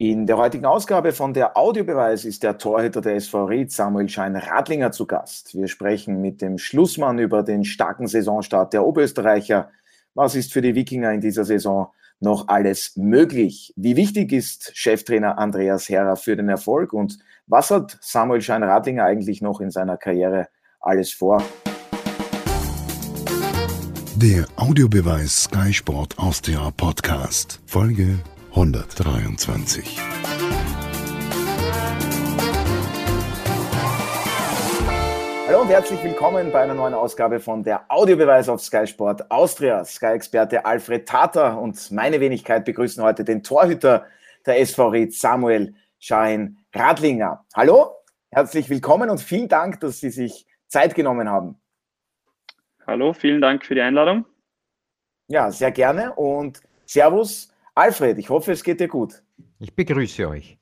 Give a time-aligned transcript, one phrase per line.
[0.00, 4.92] In der heutigen Ausgabe von der Audiobeweis ist der Torhüter der SV Ried, Samuel Schein-Radlinger,
[4.92, 5.56] zu Gast.
[5.56, 9.72] Wir sprechen mit dem Schlussmann über den starken Saisonstart der Oberösterreicher.
[10.14, 11.88] Was ist für die Wikinger in dieser Saison
[12.20, 13.74] noch alles möglich?
[13.74, 16.92] Wie wichtig ist Cheftrainer Andreas Herrer für den Erfolg?
[16.92, 17.18] Und
[17.48, 20.46] was hat Samuel Schein-Radlinger eigentlich noch in seiner Karriere
[20.78, 21.42] alles vor?
[24.14, 28.20] Der Audiobeweis Sky Sport Austria Podcast, Folge
[28.50, 29.98] 123.
[35.46, 39.84] Hallo und herzlich willkommen bei einer neuen Ausgabe von der Audiobeweis auf Sky Sport Austria.
[39.84, 44.06] Sky-Experte Alfred Tater und meine Wenigkeit begrüßen heute den Torhüter
[44.46, 47.44] der SV Ried, Samuel Schein Radlinger.
[47.54, 47.96] Hallo,
[48.30, 51.60] herzlich willkommen und vielen Dank, dass Sie sich Zeit genommen haben.
[52.86, 54.24] Hallo, vielen Dank für die Einladung.
[55.28, 59.22] Ja, sehr gerne und Servus Alfred, ich hoffe, es geht dir gut.
[59.60, 60.58] Ich begrüße euch.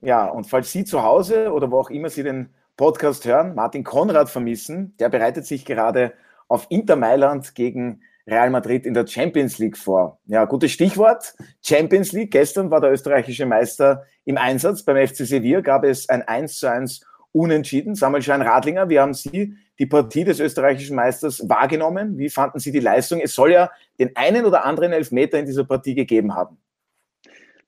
[0.00, 3.82] Ja, und falls Sie zu Hause oder wo auch immer Sie den Podcast hören, Martin
[3.82, 6.12] Konrad vermissen, der bereitet sich gerade
[6.46, 10.20] auf Inter Mailand gegen Real Madrid in der Champions League vor.
[10.26, 11.34] Ja, gutes Stichwort.
[11.60, 12.30] Champions League.
[12.30, 14.84] Gestern war der österreichische Meister im Einsatz.
[14.84, 17.96] Beim FC Sevilla gab es ein 1 zu 1 Unentschieden.
[17.96, 22.18] Samuel Schein-Radlinger, wie haben Sie die Partie des österreichischen Meisters wahrgenommen?
[22.18, 23.20] Wie fanden Sie die Leistung?
[23.20, 26.58] Es soll ja den einen oder anderen Elfmeter in dieser Partie gegeben haben.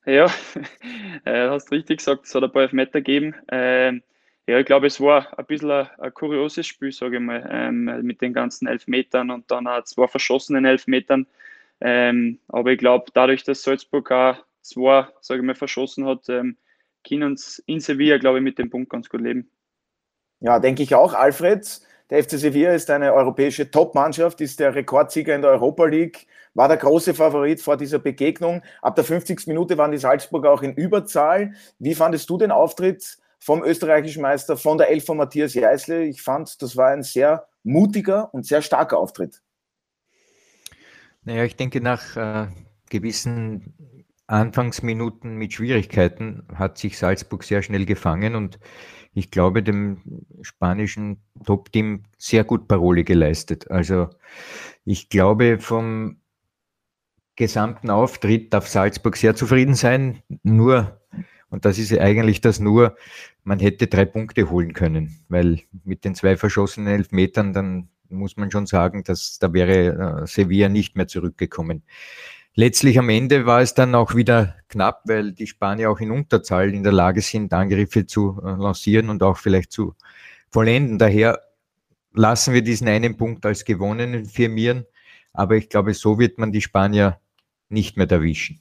[0.05, 0.27] Ja,
[1.25, 3.35] äh, hast richtig gesagt, es hat ein paar Elfmeter gegeben.
[3.49, 4.03] Ähm,
[4.47, 7.99] ja, ich glaube, es war ein bisschen ein, ein kurioses Spiel, sage ich mal, ähm,
[8.03, 11.27] mit den ganzen Elfmetern und dann auch zwei verschossenen Elfmetern.
[11.81, 17.23] Ähm, aber ich glaube, dadurch, dass Salzburg auch zwei, sage ich mal, verschossen hat, können
[17.23, 19.49] uns in Sevilla, glaube ich, mit dem Punkt ganz gut leben.
[20.39, 21.81] Ja, denke ich auch, Alfred.
[22.09, 26.69] Der FC Sevilla ist eine europäische Top-Mannschaft, ist der Rekordsieger in der Europa League, war
[26.69, 28.61] der große Favorit vor dieser Begegnung.
[28.81, 29.45] Ab der 50.
[29.47, 31.53] Minute waren die Salzburger auch in Überzahl.
[31.79, 36.05] Wie fandest du den Auftritt vom österreichischen Meister, von der Elf von Matthias Jeißle?
[36.05, 39.41] Ich fand, das war ein sehr mutiger und sehr starker Auftritt.
[41.23, 42.47] Naja, ich denke, nach äh,
[42.89, 43.73] gewissen
[44.27, 48.59] Anfangsminuten mit Schwierigkeiten hat sich Salzburg sehr schnell gefangen und
[49.13, 50.01] ich glaube, dem
[50.41, 53.71] spanischen Top-Team sehr gut Parole geleistet.
[53.71, 54.09] Also
[54.85, 56.17] ich glaube, vom
[57.35, 60.21] gesamten Auftritt darf Salzburg sehr zufrieden sein.
[60.43, 61.01] Nur,
[61.49, 62.95] und das ist eigentlich das nur,
[63.43, 68.51] man hätte drei Punkte holen können, weil mit den zwei verschossenen Elfmetern, dann muss man
[68.51, 71.83] schon sagen, dass da wäre äh, Sevilla nicht mehr zurückgekommen.
[72.59, 76.73] Letztlich am Ende war es dann auch wieder knapp, weil die Spanier auch in Unterzahl
[76.73, 79.93] in der Lage sind, Angriffe zu äh, lancieren und auch vielleicht zu
[80.49, 80.97] vollenden.
[80.97, 81.39] Daher
[82.13, 84.87] lassen wir diesen einen Punkt als gewonnenen firmieren.
[85.33, 87.19] Aber ich glaube, so wird man die Spanier
[87.69, 88.59] nicht mehr erwischen.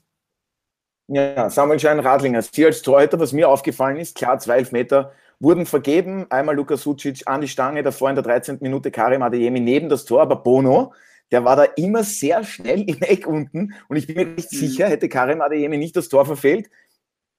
[1.08, 6.26] Ja, Samuel Schein-Radlinger, Sie als Torhüter, was mir aufgefallen ist, klar, zwei Elfmeter wurden vergeben.
[6.28, 8.58] Einmal Lukas Sucic an die Stange, davor in der 13.
[8.60, 10.92] Minute Karim Adeyemi neben das Tor, aber Bono
[11.30, 14.56] der war da immer sehr schnell im Eck unten und ich bin mir nicht mhm.
[14.56, 16.70] sicher, hätte Karim Adeyemi nicht das Tor verfehlt.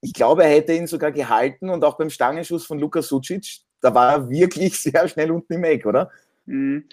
[0.02, 3.94] Ich glaube, er hätte ihn sogar gehalten und auch beim Stangenschuss von Lukas Sucic, da
[3.94, 6.12] war er wirklich sehr schnell unten im Eck, oder?
[6.46, 6.86] Mhm.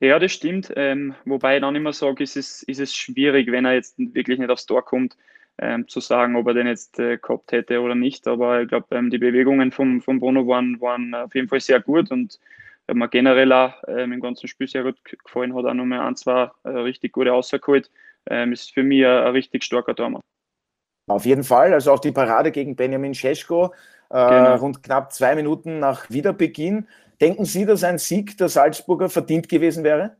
[0.00, 0.72] Ja, das stimmt.
[0.76, 4.38] Ähm, wobei ich dann immer sage, ist es, ist es schwierig, wenn er jetzt wirklich
[4.38, 5.14] nicht aufs Tor kommt,
[5.58, 8.26] ähm, zu sagen, ob er den jetzt äh, gehabt hätte oder nicht.
[8.26, 11.80] Aber ich glaube, ähm, die Bewegungen vom, vom Bono waren, waren auf jeden Fall sehr
[11.80, 12.40] gut und
[12.94, 16.50] mir generell auch ähm, im ganzen Spiel sehr gut gefallen, hat auch nochmal ein, zwei
[16.64, 17.90] äh, richtig gute rausgeholt.
[18.28, 20.22] Ähm, ist für mich ein, richtig starker Tormann.
[21.08, 23.72] Auf jeden Fall, also auch die Parade gegen Benjamin Scheschko,
[24.10, 24.56] äh, genau.
[24.56, 26.86] rund knapp zwei Minuten nach Wiederbeginn.
[27.20, 30.16] Denken Sie, dass ein Sieg der Salzburger verdient gewesen wäre?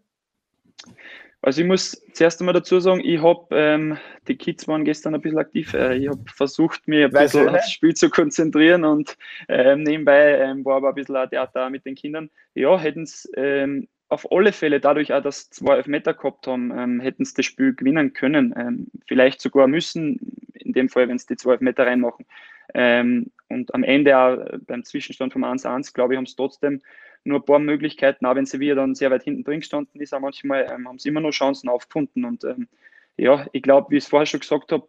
[1.43, 3.97] Also ich muss zuerst einmal dazu sagen, ich habe, ähm,
[4.29, 7.73] die Kids waren gestern ein bisschen aktiv, äh, ich habe versucht, mich ein bisschen aufs
[7.73, 9.17] Spiel zu konzentrieren und
[9.49, 12.29] ähm, nebenbei ähm, war aber ein bisschen ein Theater mit den Kindern.
[12.55, 17.01] Ja, hätten es ähm, auf alle Fälle dadurch auch, dass zwei Elfmeter gehabt haben, ähm,
[17.01, 18.55] hätten sie das Spiel gewinnen können.
[18.59, 20.19] Ähm, vielleicht sogar müssen,
[20.53, 22.27] in dem Fall, wenn sie die zwei Elfmeter reinmachen.
[22.73, 24.39] Und am Ende auch
[24.69, 26.83] beim Zwischenstand vom 1-1, glaube ich, haben sie trotzdem
[27.25, 30.21] nur ein paar Möglichkeiten, auch wenn Sevilla dann sehr weit hinten drin gestanden ist, auch
[30.21, 32.25] manchmal ähm, haben sie immer noch Chancen aufgefunden.
[32.25, 32.69] Und ähm,
[33.17, 34.87] ja, ich glaube, wie ich es vorher schon gesagt habe,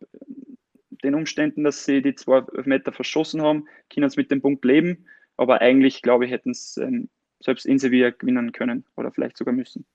[1.03, 5.05] den Umständen, dass sie die zwei Meter verschossen haben, können sie mit dem Punkt leben.
[5.37, 9.53] Aber eigentlich, glaube ich, hätten es ähm, selbst in Sevilla gewinnen können oder vielleicht sogar
[9.53, 9.85] müssen.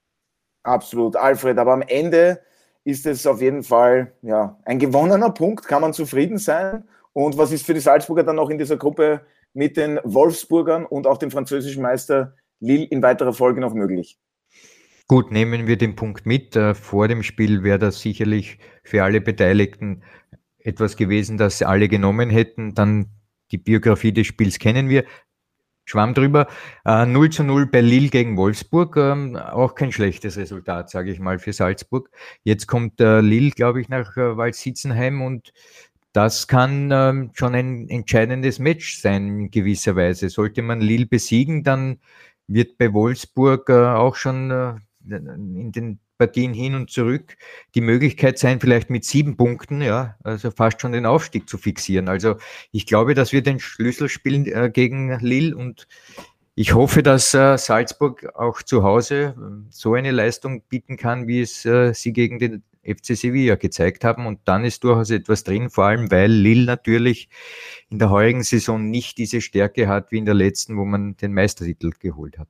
[0.64, 1.58] Absolut, Alfred.
[1.58, 2.40] Aber am Ende
[2.84, 6.84] ist es auf jeden Fall ja, ein gewonnener Punkt, kann man zufrieden sein.
[7.12, 9.22] Und was ist für die Salzburger dann noch in dieser Gruppe
[9.56, 14.18] mit den Wolfsburgern und auch dem französischen Meister Lille in weiterer Folge noch möglich?
[15.08, 16.56] Gut, nehmen wir den Punkt mit.
[16.56, 20.02] Äh, vor dem Spiel wäre das sicherlich für alle Beteiligten
[20.58, 22.74] etwas gewesen, das alle genommen hätten.
[22.74, 23.06] Dann
[23.52, 25.04] die Biografie des Spiels kennen wir.
[25.88, 26.48] Schwamm drüber.
[26.84, 28.96] Äh, 0 zu 0 bei Lille gegen Wolfsburg.
[28.96, 32.10] Ähm, auch kein schlechtes Resultat, sage ich mal, für Salzburg.
[32.42, 35.52] Jetzt kommt äh, Lille, glaube ich, nach äh, Waldsitzenheim und
[36.16, 40.30] das kann ähm, schon ein entscheidendes Match sein in gewisser Weise.
[40.30, 41.98] Sollte man Lille besiegen, dann
[42.46, 44.74] wird bei Wolfsburg äh, auch schon äh,
[45.10, 47.36] in den Partien hin und zurück
[47.74, 52.08] die Möglichkeit sein, vielleicht mit sieben Punkten, ja, also fast schon den Aufstieg zu fixieren.
[52.08, 52.36] Also
[52.72, 55.86] ich glaube, dass wir den Schlüssel spielen äh, gegen Lille und
[56.54, 61.42] ich hoffe, dass äh, Salzburg auch zu Hause äh, so eine Leistung bieten kann, wie
[61.42, 64.26] es äh, sie gegen den FC Sevilla gezeigt haben.
[64.26, 67.28] Und dann ist durchaus etwas drin, vor allem weil Lille natürlich
[67.90, 71.34] in der heurigen Saison nicht diese Stärke hat wie in der letzten, wo man den
[71.34, 72.48] Meistertitel geholt hat.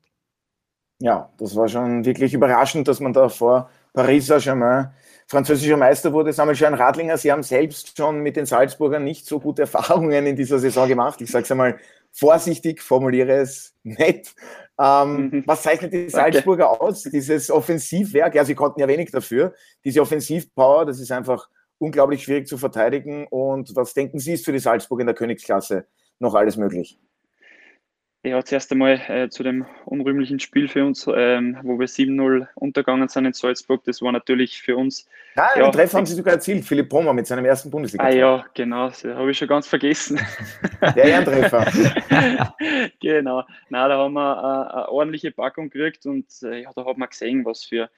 [0.98, 4.92] Ja, das war schon wirklich überraschend, dass man da vor Paris Saint-Germain
[5.26, 6.32] französischer Meister wurde.
[6.32, 10.36] Samuel Schein Radlinger, Sie haben selbst schon mit den Salzburgern nicht so gute Erfahrungen in
[10.36, 11.20] dieser Saison gemacht.
[11.20, 11.78] Ich sage es einmal
[12.12, 14.34] vorsichtig, formuliere es nett.
[14.78, 15.42] Ähm, mhm.
[15.46, 16.80] Was zeichnet die Salzburger okay.
[16.80, 17.02] aus?
[17.02, 19.54] Dieses Offensivwerk, ja, sie konnten ja wenig dafür.
[19.84, 23.26] Diese Offensivpower, das ist einfach unglaublich schwierig zu verteidigen.
[23.28, 25.86] Und was denken Sie, ist für die Salzburger in der Königsklasse
[26.18, 26.98] noch alles möglich?
[28.26, 33.08] Ja, zuerst einmal äh, zu dem unrühmlichen Spiel für uns, ähm, wo wir 7-0 untergegangen
[33.08, 33.84] sind in Salzburg.
[33.84, 35.06] Das war natürlich für uns.
[35.36, 38.10] Nein, ja, den Treffer haben Sie sogar erzielt, Philipp Pommer mit seinem ersten bundesliga Ah
[38.10, 40.18] ja, genau, das habe ich schon ganz vergessen.
[40.82, 41.66] Der Ehrentreffer.
[43.00, 46.98] genau, Nein, da haben wir äh, eine ordentliche Packung gekriegt und äh, ja, da hat
[46.98, 47.88] man gesehen, was für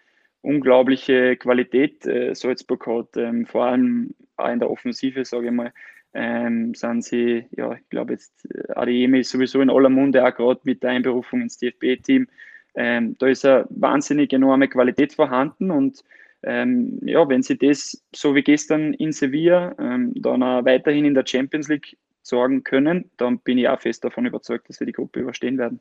[0.43, 5.73] unglaubliche Qualität äh, Salzburg hat, ähm, vor allem auch in der Offensive, sage ich mal
[6.15, 10.35] ähm, sind sie, ja, ich glaube jetzt, äh, Adeyemi ist sowieso in aller Munde, auch
[10.35, 12.27] gerade mit der Einberufung ins DFB-Team.
[12.75, 16.05] Ähm, da ist eine wahnsinnig enorme Qualität vorhanden und
[16.43, 21.15] ähm, ja, wenn sie das so wie gestern in Sevilla ähm, dann auch weiterhin in
[21.15, 24.93] der Champions League sorgen können, dann bin ich auch fest davon überzeugt, dass wir die
[24.93, 25.81] Gruppe überstehen werden.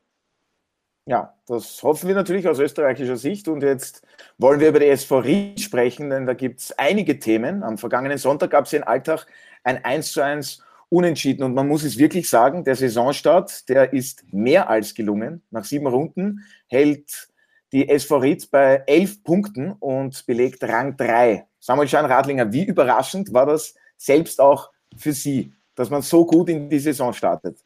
[1.05, 3.47] Ja, das hoffen wir natürlich aus österreichischer Sicht.
[3.47, 4.05] Und jetzt
[4.37, 7.63] wollen wir über die SV Ried sprechen, denn da gibt es einige Themen.
[7.63, 9.25] Am vergangenen Sonntag gab es in Alltag
[9.67, 11.43] ein 1 zu 1 Unentschieden.
[11.43, 15.43] Und man muss es wirklich sagen, der Saisonstart, der ist mehr als gelungen.
[15.51, 17.27] Nach sieben Runden hält
[17.73, 21.45] die SV Ried bei elf Punkten und belegt Rang 3.
[21.59, 26.47] Samuel Schein Radlinger, wie überraschend war das selbst auch für Sie, dass man so gut
[26.47, 27.59] in die Saison startet?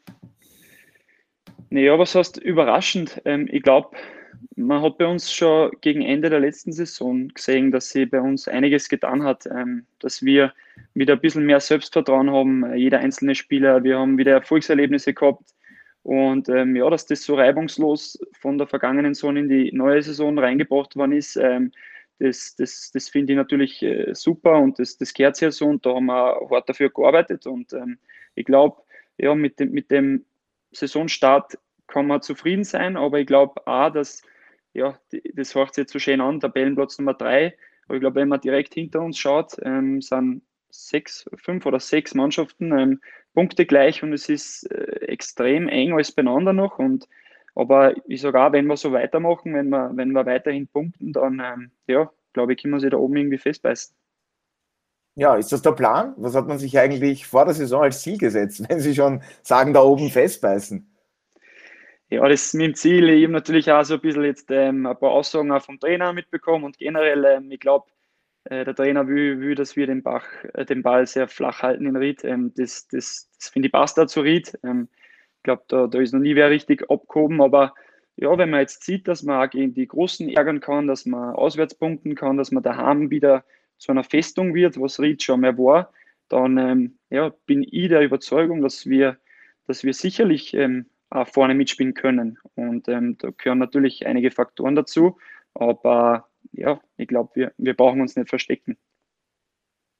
[1.70, 3.22] Naja, was heißt überraschend?
[3.24, 3.96] Ähm, ich glaube,
[4.56, 8.48] man hat bei uns schon gegen Ende der letzten Saison gesehen, dass sie bei uns
[8.48, 10.52] einiges getan hat, ähm, dass wir
[10.94, 13.82] wieder ein bisschen mehr Selbstvertrauen haben, äh, jeder einzelne Spieler.
[13.82, 15.54] Wir haben wieder Erfolgserlebnisse gehabt.
[16.02, 20.36] Und ähm, ja, dass das so reibungslos von der vergangenen Saison in die neue Saison
[20.38, 21.72] reingebracht worden ist, ähm,
[22.18, 25.66] das, das, das finde ich natürlich äh, super und das, das gehört sich so.
[25.66, 27.46] Und da haben wir hart dafür gearbeitet.
[27.46, 27.98] Und ähm,
[28.34, 28.82] ich glaube,
[29.18, 30.24] ja, mit dem, mit dem
[30.72, 31.58] Saisonstart
[31.92, 34.22] kann man zufrieden sein, aber ich glaube auch, dass,
[34.72, 34.98] ja,
[35.34, 38.40] das hört sich jetzt so schön an, Tabellenplatz Nummer drei, aber ich glaube, wenn man
[38.40, 43.00] direkt hinter uns schaut, ähm, sind sechs, fünf oder sechs Mannschaften ähm,
[43.34, 47.08] Punkte gleich und es ist äh, extrem eng alles beieinander noch und
[47.54, 51.42] aber ich sage auch, wenn wir so weitermachen, wenn wir, wenn wir weiterhin punkten, dann
[51.44, 53.94] ähm, ja, glaube ich, können wir sie da oben irgendwie festbeißen.
[55.14, 56.14] Ja, ist das der Plan?
[56.16, 59.74] Was hat man sich eigentlich vor der Saison als Ziel gesetzt, wenn Sie schon sagen,
[59.74, 60.91] da oben festbeißen?
[62.12, 63.08] Ja, das ist mein Ziel.
[63.08, 66.64] Ich habe natürlich auch so ein bisschen jetzt ähm, ein paar Aussagen vom Trainer mitbekommen
[66.66, 67.86] und generell, ähm, ich glaube,
[68.44, 71.86] äh, der Trainer will, will, dass wir den, Bach, äh, den Ball sehr flach halten
[71.86, 72.22] in Ried.
[72.22, 74.58] Ähm, das das, das finde ich passt da zu Ried.
[74.62, 74.88] Ähm,
[75.38, 77.72] ich glaube, da, da ist noch nie wer richtig abgehoben, aber
[78.16, 81.34] ja, wenn man jetzt sieht, dass man auch gegen die Großen ärgern kann, dass man
[81.34, 83.42] auswärts punkten kann, dass man daheim wieder
[83.78, 85.90] zu einer Festung wird, was Ried schon mehr war,
[86.28, 89.16] dann ähm, ja, bin ich der Überzeugung, dass wir,
[89.66, 90.52] dass wir sicherlich
[91.32, 92.38] vorne mitspielen können.
[92.54, 95.18] Und ähm, da gehören natürlich einige Faktoren dazu,
[95.54, 98.76] aber ja, ich glaube, wir, wir brauchen uns nicht verstecken.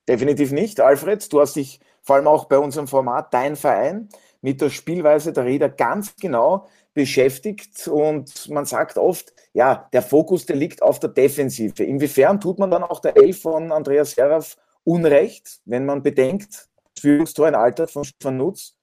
[0.09, 0.81] Definitiv nicht.
[0.81, 4.09] Alfred, du hast dich vor allem auch bei unserem Format Dein Verein
[4.40, 10.45] mit der Spielweise der Räder ganz genau beschäftigt und man sagt oft, ja, der Fokus,
[10.47, 11.85] der liegt auf der Defensive.
[11.85, 17.00] Inwiefern tut man dann auch der Elf von Andreas Seraf Unrecht, wenn man bedenkt, das
[17.00, 18.76] Führungstor in Alter von Stefan Nutz?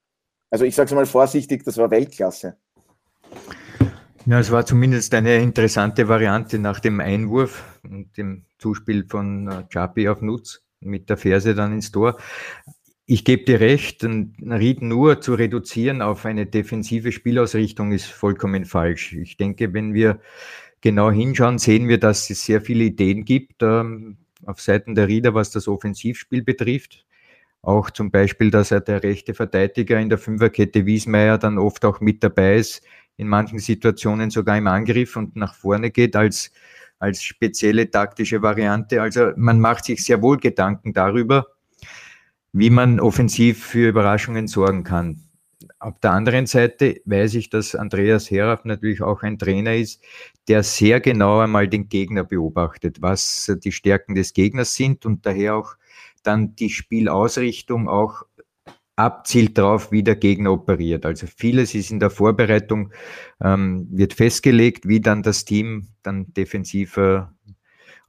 [0.49, 2.57] Also ich sage es mal vorsichtig, das war Weltklasse.
[4.25, 9.63] Ja, es war zumindest eine interessante Variante nach dem Einwurf und dem Zuspiel von äh,
[9.69, 12.17] Chapi auf Nutz mit der Ferse dann ins Tor.
[13.05, 19.13] Ich gebe dir recht, Ried nur zu reduzieren auf eine defensive Spielausrichtung ist vollkommen falsch.
[19.13, 20.19] Ich denke, wenn wir
[20.81, 25.33] genau hinschauen, sehen wir, dass es sehr viele Ideen gibt ähm, auf Seiten der Rieder,
[25.33, 27.05] was das Offensivspiel betrifft.
[27.61, 31.99] Auch zum Beispiel, dass er der rechte Verteidiger in der Fünferkette Wiesmeier dann oft auch
[31.99, 32.81] mit dabei ist,
[33.17, 36.51] in manchen Situationen sogar im Angriff und nach vorne geht als,
[36.99, 39.01] als spezielle taktische Variante.
[39.01, 41.47] Also man macht sich sehr wohl Gedanken darüber,
[42.53, 45.21] wie man offensiv für Überraschungen sorgen kann.
[45.79, 50.01] Auf der anderen Seite weiß ich, dass Andreas Heraf natürlich auch ein Trainer ist,
[50.47, 55.55] der sehr genau einmal den Gegner beobachtet, was die Stärken des Gegners sind und daher
[55.55, 55.75] auch
[56.23, 58.23] dann die Spielausrichtung auch
[58.95, 61.05] abzielt darauf, wie der Gegner operiert.
[61.05, 62.91] Also vieles ist in der Vorbereitung,
[63.41, 67.33] ähm, wird festgelegt, wie dann das Team dann defensiver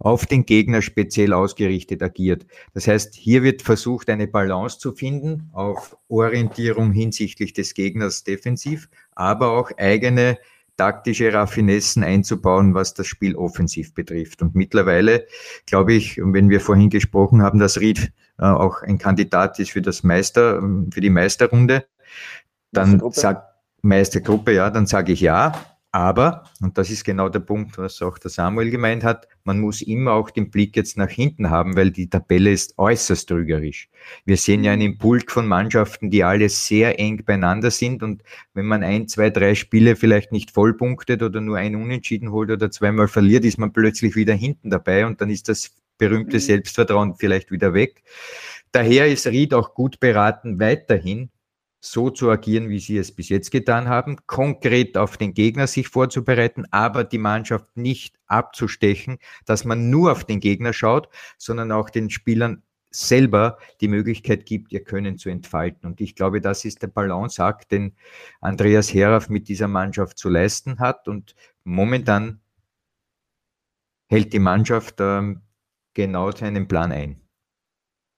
[0.01, 2.47] auf den Gegner speziell ausgerichtet agiert.
[2.75, 8.89] Das heißt, hier wird versucht, eine Balance zu finden auf Orientierung hinsichtlich des Gegners defensiv,
[9.15, 10.39] aber auch eigene
[10.81, 14.41] taktische Raffinessen einzubauen, was das Spiel offensiv betrifft.
[14.41, 15.27] Und mittlerweile
[15.67, 19.83] glaube ich, wenn wir vorhin gesprochen haben, dass Ried äh, auch ein Kandidat ist für
[19.83, 21.85] das Meister, für die Meisterrunde,
[22.73, 23.43] dann sagt
[23.83, 25.53] Meistergruppe, ja, dann sage ich ja.
[25.93, 29.83] Aber, und das ist genau der Punkt, was auch der Samuel gemeint hat, man muss
[29.83, 33.89] immer auch den Blick jetzt nach hinten haben, weil die Tabelle ist äußerst trügerisch.
[34.25, 38.23] Wir sehen ja einen Pulk von Mannschaften, die alle sehr eng beieinander sind und
[38.55, 42.71] wenn man ein, zwei, drei Spiele vielleicht nicht vollpunktet oder nur ein Unentschieden holt oder
[42.71, 46.41] zweimal verliert, ist man plötzlich wieder hinten dabei und dann ist das berühmte mhm.
[46.41, 48.03] Selbstvertrauen vielleicht wieder weg.
[48.71, 51.31] Daher ist Ried auch gut beraten, weiterhin
[51.81, 55.89] so zu agieren, wie sie es bis jetzt getan haben, konkret auf den Gegner sich
[55.89, 61.09] vorzubereiten, aber die Mannschaft nicht abzustechen, dass man nur auf den Gegner schaut,
[61.39, 65.89] sondern auch den Spielern selber die Möglichkeit gibt, ihr Können zu entfalten.
[65.89, 67.95] Und ich glaube, das ist der Balanceakt, den
[68.41, 71.09] Andreas Herauf mit dieser Mannschaft zu leisten hat.
[71.09, 71.35] Und
[71.65, 72.41] momentan
[74.09, 75.43] hält die Mannschaft ähm,
[75.95, 77.21] genau seinen Plan ein.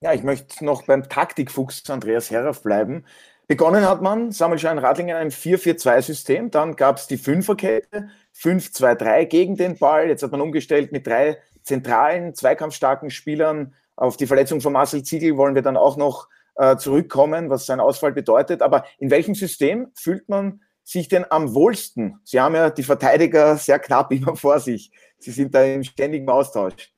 [0.01, 3.05] Ja, ich möchte noch beim Taktikfuchs Andreas Herauf bleiben.
[3.53, 6.51] Begonnen hat man, Samuel Schein-Radlinger, ein 4-4-2-System.
[6.51, 10.09] Dann gab es die Fünferkette, 5-2-3 gegen den Ball.
[10.09, 13.75] Jetzt hat man umgestellt mit drei zentralen, zweikampfstarken Spielern.
[13.95, 17.79] Auf die Verletzung von Marcel Ziegel wollen wir dann auch noch äh, zurückkommen, was sein
[17.79, 18.63] Ausfall bedeutet.
[18.63, 22.21] Aber in welchem System fühlt man sich denn am wohlsten?
[22.25, 24.91] Sie haben ja die Verteidiger sehr knapp immer vor sich.
[25.19, 26.91] Sie sind da im ständigen Austausch.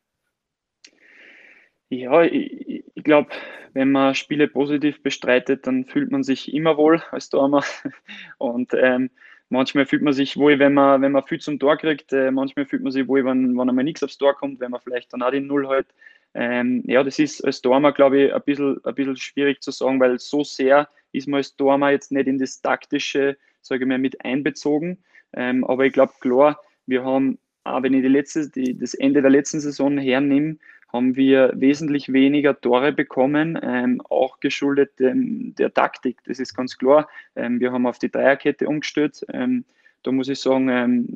[1.88, 2.64] Ja, ich,
[3.04, 3.28] ich glaube,
[3.74, 7.62] wenn man Spiele positiv bestreitet, dann fühlt man sich immer wohl als Tormer.
[8.38, 9.10] Und ähm,
[9.50, 12.14] manchmal fühlt man sich wohl, wenn man, wenn man viel zum Tor kriegt.
[12.14, 14.80] Äh, manchmal fühlt man sich wohl, wenn, wenn einmal nichts aufs Tor kommt, wenn man
[14.80, 15.86] vielleicht dann auch die Null hält.
[16.32, 20.00] Ähm, ja, das ist als Tormer, glaube ich, ein bisschen, ein bisschen schwierig zu sagen,
[20.00, 23.98] weil so sehr ist man als Tormer jetzt nicht in das Taktische, sage ich mal,
[23.98, 24.96] mit einbezogen.
[25.34, 29.20] Ähm, aber ich glaube, klar, wir haben, auch wenn ich die letzte, die, das Ende
[29.20, 30.56] der letzten Saison hernehme,
[30.94, 36.18] haben wir wesentlich weniger Tore bekommen, ähm, auch geschuldet ähm, der Taktik.
[36.24, 37.08] Das ist ganz klar.
[37.34, 39.26] Ähm, wir haben auf die Dreierkette umgestellt.
[39.32, 39.64] Ähm,
[40.04, 41.08] da muss ich sagen, ähm,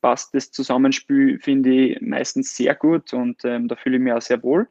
[0.00, 4.20] passt das Zusammenspiel, finde ich, meistens sehr gut und ähm, da fühle ich mich auch
[4.20, 4.66] sehr wohl.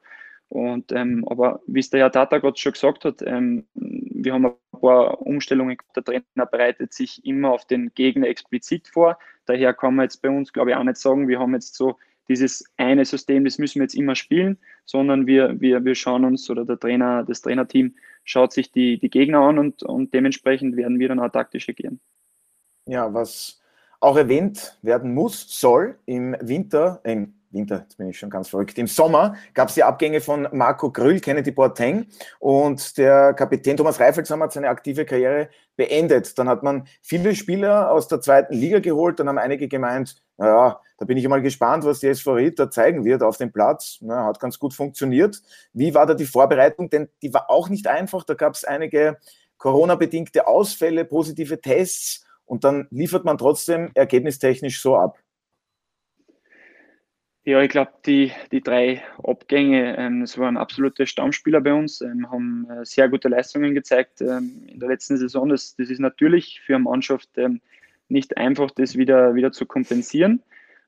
[0.50, 5.22] Und, aber wie es der Herr Tata gerade schon gesagt hat, wir haben ein paar
[5.22, 5.78] Umstellungen.
[5.96, 9.20] Der Trainer bereitet sich immer auf den Gegner explizit vor.
[9.46, 11.98] Daher kann man jetzt bei uns, glaube ich, auch nicht sagen, wir haben jetzt so
[12.30, 16.50] dieses eine System, das müssen wir jetzt immer spielen, sondern wir, wir, wir schauen uns
[16.50, 21.00] oder der Trainer, das Trainerteam schaut sich die, die Gegner an und, und dementsprechend werden
[21.00, 22.00] wir dann auch taktisch agieren.
[22.86, 23.60] Ja, was
[24.00, 28.78] auch erwähnt werden muss, soll im Winter, im Winter, jetzt bin ich schon ganz verrückt,
[28.78, 32.08] im Sommer gab es die Abgänge von Marco Grüll, Kennedy Boateng
[32.40, 36.38] und der Kapitän Thomas Reifelsam hat seine aktive Karriere beendet.
[36.38, 40.80] Dann hat man viele Spieler aus der zweiten Liga geholt, dann haben einige gemeint, naja,
[40.98, 43.98] da bin ich mal gespannt, was die SV da zeigen wird auf dem Platz.
[44.02, 45.42] Na, hat ganz gut funktioniert.
[45.74, 46.90] Wie war da die Vorbereitung?
[46.90, 48.24] Denn die war auch nicht einfach.
[48.24, 49.18] Da gab es einige
[49.58, 55.18] Corona-bedingte Ausfälle, positive Tests und dann liefert man trotzdem ergebnistechnisch so ab.
[57.50, 62.30] Ja, ich glaube, die, die drei Abgänge, ähm, das waren absolute Stammspieler bei uns, ähm,
[62.30, 65.50] haben äh, sehr gute Leistungen gezeigt ähm, in der letzten Saison.
[65.50, 67.60] Das, das ist natürlich für eine Mannschaft ähm,
[68.08, 70.44] nicht einfach, das wieder, wieder zu kompensieren.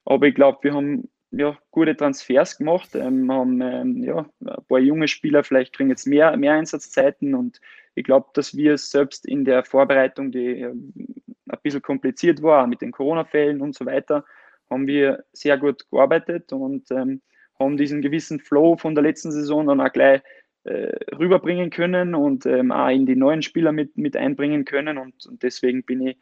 [0.06, 4.78] Aber ich glaube, wir haben ja, gute Transfers gemacht, ähm, haben ähm, ja, ein paar
[4.78, 7.60] junge Spieler, vielleicht kriegen jetzt mehr, mehr Einsatzzeiten und
[7.96, 12.82] ich glaube, dass wir selbst in der Vorbereitung, die äh, ein bisschen kompliziert war, mit
[12.82, 14.26] den Corona-Fällen und so weiter,
[14.72, 17.22] haben wir sehr gut gearbeitet und ähm,
[17.60, 20.22] haben diesen gewissen Flow von der letzten Saison dann auch gleich
[20.64, 24.98] äh, rüberbringen können und ähm, auch in die neuen Spieler mit, mit einbringen können.
[24.98, 26.18] Und, und deswegen bin ich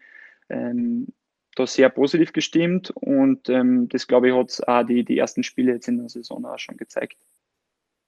[0.50, 1.08] ähm,
[1.56, 5.74] da sehr positiv gestimmt und ähm, das, glaube ich, hat auch die, die ersten Spiele
[5.74, 7.18] jetzt in der Saison auch schon gezeigt.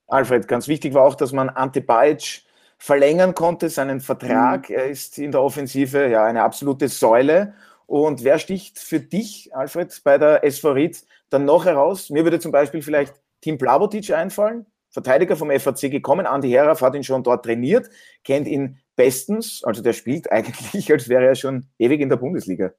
[0.06, 2.42] Alfred, ganz wichtig war auch, dass man Ante Bajic
[2.78, 4.68] verlängern konnte, seinen Vertrag.
[4.68, 4.74] Mhm.
[4.74, 7.54] Er ist in der Offensive ja eine absolute Säule.
[7.86, 12.10] Und wer sticht für dich, Alfred, bei der SV Ried dann noch heraus?
[12.10, 16.26] Mir würde zum Beispiel vielleicht Tim Plavotic einfallen, Verteidiger vom FAC gekommen.
[16.26, 17.88] Andi Heraf hat ihn schon dort trainiert,
[18.24, 19.62] kennt ihn bestens.
[19.64, 22.72] Also der spielt eigentlich, als wäre er schon ewig in der Bundesliga.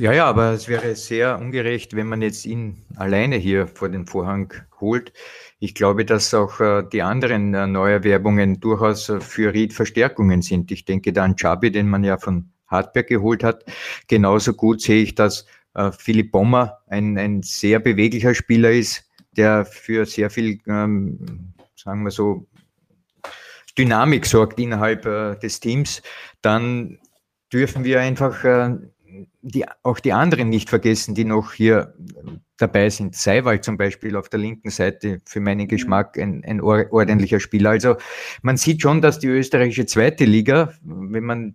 [0.00, 4.06] Ja, ja, aber es wäre sehr ungerecht, wenn man jetzt ihn alleine hier vor den
[4.06, 5.12] Vorhang holt.
[5.60, 10.72] Ich glaube, dass auch äh, die anderen äh, Neuerwerbungen durchaus äh, für Ried Verstärkungen sind.
[10.72, 13.64] Ich denke da an Chabi, den man ja von Hartberg geholt hat.
[14.08, 19.64] Genauso gut sehe ich, dass äh, Philipp Bommer ein, ein sehr beweglicher Spieler ist, der
[19.64, 22.46] für sehr viel, ähm, sagen wir so,
[23.76, 26.02] Dynamik sorgt innerhalb äh, des Teams.
[26.42, 26.98] Dann
[27.52, 28.76] dürfen wir einfach äh,
[29.42, 31.94] die, auch die anderen nicht vergessen, die noch hier
[32.56, 33.14] dabei sind.
[33.16, 37.70] Seiwald zum Beispiel auf der linken Seite, für meinen Geschmack ein, ein ordentlicher Spieler.
[37.70, 37.96] Also
[38.42, 41.54] man sieht schon, dass die österreichische zweite Liga, wenn man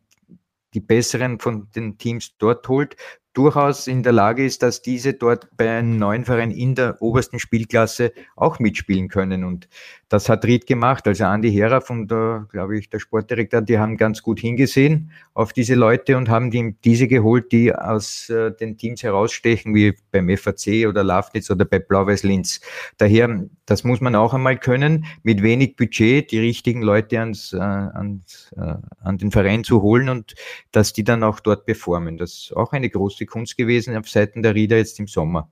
[0.73, 2.95] die besseren von den Teams dort holt,
[3.33, 7.39] durchaus in der Lage ist, dass diese dort bei einem neuen Verein in der obersten
[7.39, 9.43] Spielklasse auch mitspielen können.
[9.43, 9.67] Und
[10.09, 11.07] das hat Ried gemacht.
[11.07, 15.53] Also Andi Herer von der, glaube ich, der Sportdirektor, die haben ganz gut hingesehen auf
[15.53, 20.35] diese Leute und haben die, diese geholt, die aus äh, den Teams herausstechen, wie beim
[20.35, 22.59] FAC oder Lafnitz oder bei Blau-Weiß Linz.
[22.97, 27.59] Daher, das muss man auch einmal können, mit wenig Budget die richtigen Leute ans, äh,
[27.59, 30.33] ans, äh, an den Verein zu holen und
[30.71, 32.17] dass die dann auch dort performen.
[32.17, 35.49] Das ist auch eine große Kunst gewesen auf Seiten der Rieder jetzt im Sommer.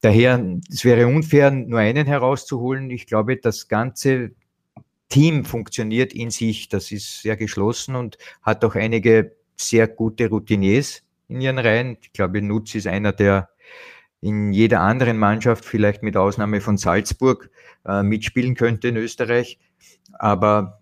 [0.00, 2.90] Daher, es wäre unfair, nur einen herauszuholen.
[2.90, 4.32] Ich glaube, das ganze
[5.08, 6.68] Team funktioniert in sich.
[6.68, 11.98] Das ist sehr geschlossen und hat auch einige sehr gute Routiniers in ihren Reihen.
[12.00, 13.48] Ich glaube, Nutz ist einer, der
[14.20, 17.50] in jeder anderen Mannschaft, vielleicht mit Ausnahme von Salzburg,
[17.84, 19.58] äh, mitspielen könnte in Österreich.
[20.14, 20.80] Aber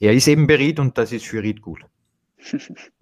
[0.00, 1.80] er ist eben bereit und das ist für Ried gut.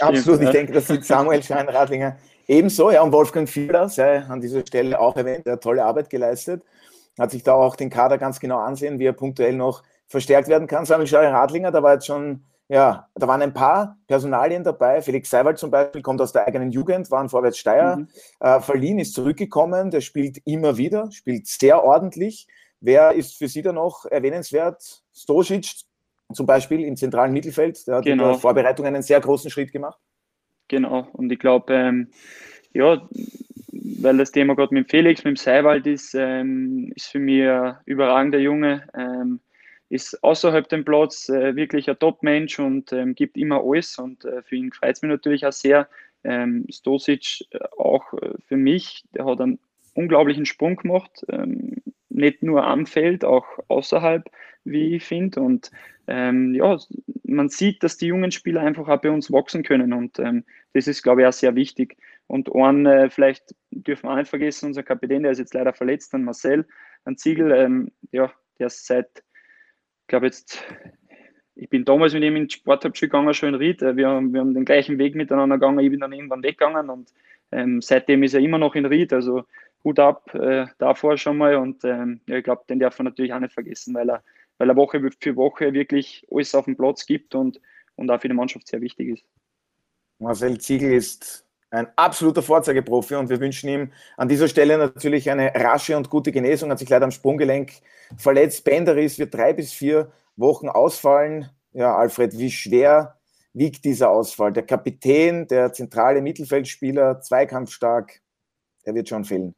[0.00, 2.16] Absolut, ich denke, das sieht Samuel Scheinradlinger
[2.50, 6.08] Ebenso, ja, und Wolfgang Fiedler sei an dieser Stelle auch erwähnt, der hat tolle Arbeit
[6.08, 6.64] geleistet,
[7.18, 10.66] hat sich da auch den Kader ganz genau ansehen, wie er punktuell noch verstärkt werden
[10.66, 10.86] kann.
[10.86, 15.02] Samuel Schari Radlinger, da war jetzt schon, ja, da waren ein paar Personalien dabei.
[15.02, 18.08] Felix Seiwald zum Beispiel kommt aus der eigenen Jugend, war ein Vorwärtssteier, mhm.
[18.40, 22.48] äh, verliehen, ist zurückgekommen, der spielt immer wieder, spielt sehr ordentlich.
[22.80, 25.02] Wer ist für Sie da noch erwähnenswert?
[25.12, 25.82] Stosic
[26.32, 28.24] zum Beispiel im zentralen Mittelfeld, der hat genau.
[28.24, 29.98] in der Vorbereitung einen sehr großen Schritt gemacht.
[30.68, 32.08] Genau, und ich glaube, ähm,
[32.74, 33.08] ja,
[34.00, 37.76] weil das Thema gerade mit Felix, mit dem Seiwald ist, ähm, ist für mich ein
[37.86, 39.40] überragender Junge, ähm,
[39.88, 44.42] ist außerhalb dem Platz äh, wirklich ein Top-Mensch und ähm, gibt immer alles und äh,
[44.42, 45.88] für ihn freut es mich natürlich auch sehr.
[46.24, 49.58] Ähm, Stosic äh, auch äh, für mich, der hat einen
[49.94, 51.76] unglaublichen Sprung gemacht, ähm,
[52.10, 54.28] nicht nur am Feld, auch außerhalb,
[54.70, 55.40] wie ich finde.
[55.40, 55.70] Und
[56.06, 56.76] ähm, ja,
[57.24, 59.92] man sieht, dass die jungen Spieler einfach auch bei uns wachsen können.
[59.92, 61.96] Und ähm, das ist, glaube ich, auch sehr wichtig.
[62.26, 65.72] Und einen, äh, vielleicht dürfen wir auch nicht vergessen, unser Kapitän, der ist jetzt leider
[65.72, 66.66] verletzt, dann Marcel,
[67.04, 69.08] ein Ziegel, ähm, ja, der ist seit,
[70.02, 70.62] ich glaube jetzt,
[71.54, 74.32] ich bin damals mit ihm in den Sporthauptschule gegangen, schon in Ried, äh, wir, haben,
[74.32, 77.12] wir haben den gleichen Weg miteinander gegangen, ich bin dann irgendwann weggegangen und
[77.50, 79.44] ähm, seitdem ist er immer noch in Ried, also
[79.84, 81.56] Hut ab äh, davor schon mal.
[81.56, 84.22] Und ähm, ja, ich glaube, den darf man natürlich auch nicht vergessen, weil er
[84.58, 87.60] weil er Woche für Woche wirklich alles auf dem Platz gibt und,
[87.96, 89.24] und auch für die Mannschaft sehr wichtig ist.
[90.18, 95.54] Marcel Ziegel ist ein absoluter Vorzeigeprofi und wir wünschen ihm an dieser Stelle natürlich eine
[95.54, 96.70] rasche und gute Genesung.
[96.70, 97.72] Hat sich leider am Sprunggelenk
[98.16, 98.64] verletzt.
[98.64, 101.48] Benderis wird drei bis vier Wochen ausfallen.
[101.72, 103.18] Ja, Alfred, wie schwer
[103.52, 104.52] wiegt dieser Ausfall?
[104.52, 108.20] Der Kapitän, der zentrale Mittelfeldspieler, zweikampfstark,
[108.86, 109.54] der wird schon fehlen.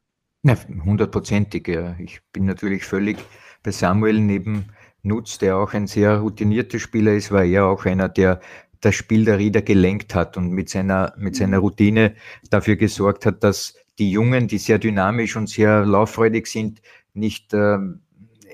[0.85, 1.69] Hundertprozentig.
[1.69, 1.95] Ja.
[1.99, 3.19] Ich bin natürlich völlig
[3.63, 4.71] bei Samuel neben
[5.03, 8.41] Nutz, der auch ein sehr routinierter Spieler ist, war er auch einer, der
[8.81, 11.65] das Spiel der Rieder gelenkt hat und mit seiner, mit seiner mhm.
[11.65, 12.15] Routine
[12.51, 16.81] dafür gesorgt hat, dass die Jungen, die sehr dynamisch und sehr lauffreudig sind,
[17.13, 17.77] nicht äh,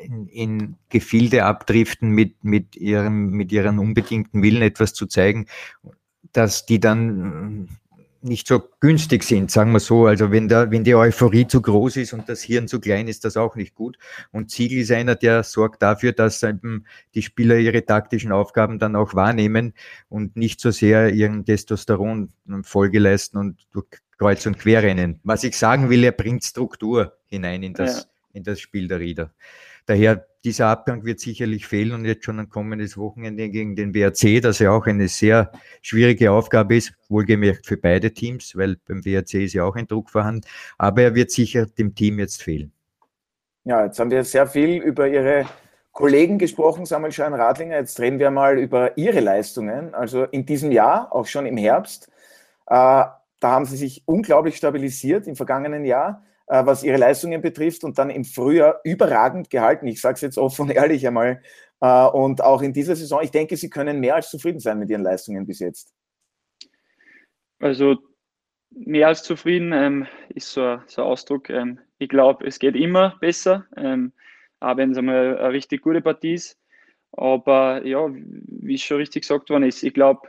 [0.03, 5.47] in, in Gefilde abdriften mit, mit, ihrem, mit ihrem unbedingten Willen etwas zu zeigen,
[6.33, 7.69] dass die dann
[8.27, 10.07] nicht so günstig sind, sagen wir so.
[10.07, 13.25] Also wenn, da, wenn die Euphorie zu groß ist und das Hirn zu klein ist,
[13.25, 13.99] das auch nicht gut.
[14.33, 16.85] Und Ziegel ist einer, der sorgt dafür, dass eben
[17.15, 19.75] die Spieler ihre taktischen Aufgaben dann auch wahrnehmen
[20.09, 22.31] und nicht so sehr ihren Testosteron
[22.62, 23.87] Folge leisten und durch
[24.19, 25.21] Kreuz und Quer rennen.
[25.25, 28.05] Was ich sagen will, er bringt Struktur hinein in das, ja.
[28.33, 29.33] in das Spiel der Rieder.
[29.87, 34.41] Daher, dieser Abgang wird sicherlich fehlen und jetzt schon ein kommendes Wochenende gegen den WRC,
[34.41, 35.51] das ja auch eine sehr
[35.83, 40.09] schwierige Aufgabe ist, wohlgemerkt für beide Teams, weil beim WRC ist ja auch ein Druck
[40.09, 40.47] vorhanden,
[40.79, 42.73] aber er wird sicher dem Team jetzt fehlen.
[43.65, 45.47] Ja, jetzt haben wir sehr viel über Ihre
[45.91, 47.79] Kollegen gesprochen, Samuel Schein-Radlinger.
[47.79, 49.95] Jetzt reden wir mal über Ihre Leistungen.
[49.95, 52.07] Also in diesem Jahr, auch schon im Herbst,
[52.67, 52.71] äh,
[53.41, 58.11] da haben Sie sich unglaublich stabilisiert im vergangenen Jahr, was Ihre Leistungen betrifft und dann
[58.11, 59.87] im Frühjahr überragend gehalten.
[59.87, 61.43] Ich sage es jetzt offen und ehrlich einmal.
[61.81, 64.91] Äh, und auch in dieser Saison, ich denke, Sie können mehr als zufrieden sein mit
[64.91, 65.93] Ihren Leistungen bis jetzt.
[67.59, 67.97] Also
[68.71, 71.51] mehr als zufrieden ähm, ist so, so ein Ausdruck.
[71.51, 73.67] Ähm, ich glaube, es geht immer besser.
[73.77, 74.13] Ähm,
[74.61, 76.59] auch wenn es einmal eine richtig gute Partie ist.
[77.13, 80.29] Aber ja, wie schon richtig gesagt worden ist, ich glaube,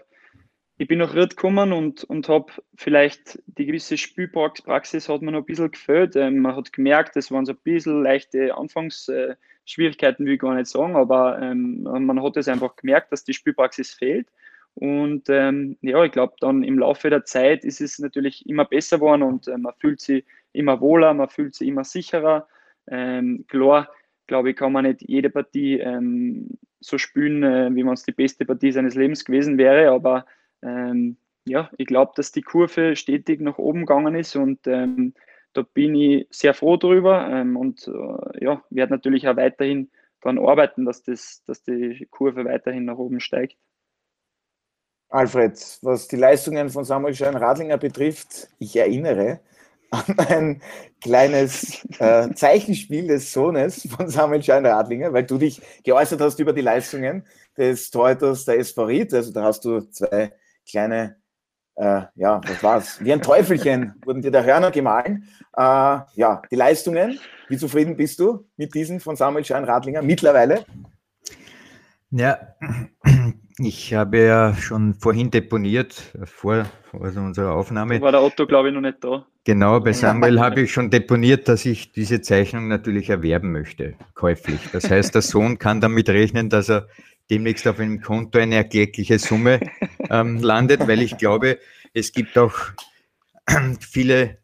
[0.78, 5.40] ich bin nach Ritt gekommen und, und habe vielleicht die gewisse Spielpraxis hat mir noch
[5.40, 6.16] ein bisschen gefällt.
[6.16, 10.68] Ähm, man hat gemerkt, es waren so ein bisschen leichte Anfangsschwierigkeiten, will ich gar nicht
[10.68, 14.28] sagen, aber ähm, man hat es einfach gemerkt, dass die Spielpraxis fehlt.
[14.76, 18.98] Und ähm, ja, ich glaube, dann im Laufe der Zeit ist es natürlich immer besser
[18.98, 22.48] geworden und äh, man fühlt sich immer wohler, man fühlt sich immer sicherer.
[22.88, 23.90] Ähm, klar,
[24.28, 28.12] glaube ich, kann man nicht jede Partie ähm, so spielen, äh, wie man es die
[28.12, 29.90] beste Partie seines Lebens gewesen wäre.
[29.92, 30.28] Aber
[30.62, 35.13] ähm, ja, ich glaube, dass die Kurve stetig nach oben gegangen ist und ähm,
[35.54, 39.89] da bin ich sehr froh drüber ähm, und äh, ja, werde natürlich auch weiterhin
[40.22, 43.58] daran arbeiten, dass, das, dass die Kurve weiterhin nach oben steigt.
[45.10, 49.39] Alfred, was die Leistungen von Samuel Schein-Radlinger betrifft, ich erinnere,
[49.89, 50.62] an ein
[51.02, 56.62] kleines äh, Zeichenspiel des Sohnes von Samuel Schein-Radlinger, weil du dich geäußert hast über die
[56.62, 57.26] Leistungen
[57.58, 59.13] des Torhüters der SV Ried.
[59.13, 60.34] Also da hast du zwei
[60.70, 61.18] kleine,
[61.76, 63.04] äh, ja, was war's?
[63.04, 65.28] Wie ein Teufelchen wurden dir der Hörner gemahlen.
[65.56, 65.62] Äh,
[66.16, 70.66] ja, die Leistungen, wie zufrieden bist du mit diesen von Samuel Schein-Radlinger mittlerweile?
[72.10, 72.40] Ja,
[73.60, 78.00] ich habe ja schon vorhin deponiert, vor also unserer Aufnahme.
[78.02, 79.26] War der Otto, glaube ich, noch nicht da.
[79.44, 84.60] Genau, bei Samuel habe ich schon deponiert, dass ich diese Zeichnung natürlich erwerben möchte, käuflich.
[84.72, 86.88] Das heißt, der Sohn kann damit rechnen, dass er
[87.30, 89.60] demnächst auf einem Konto eine erklägliche Summe
[90.10, 91.60] ähm, landet, weil ich glaube,
[91.94, 92.56] es gibt auch
[93.80, 94.38] viele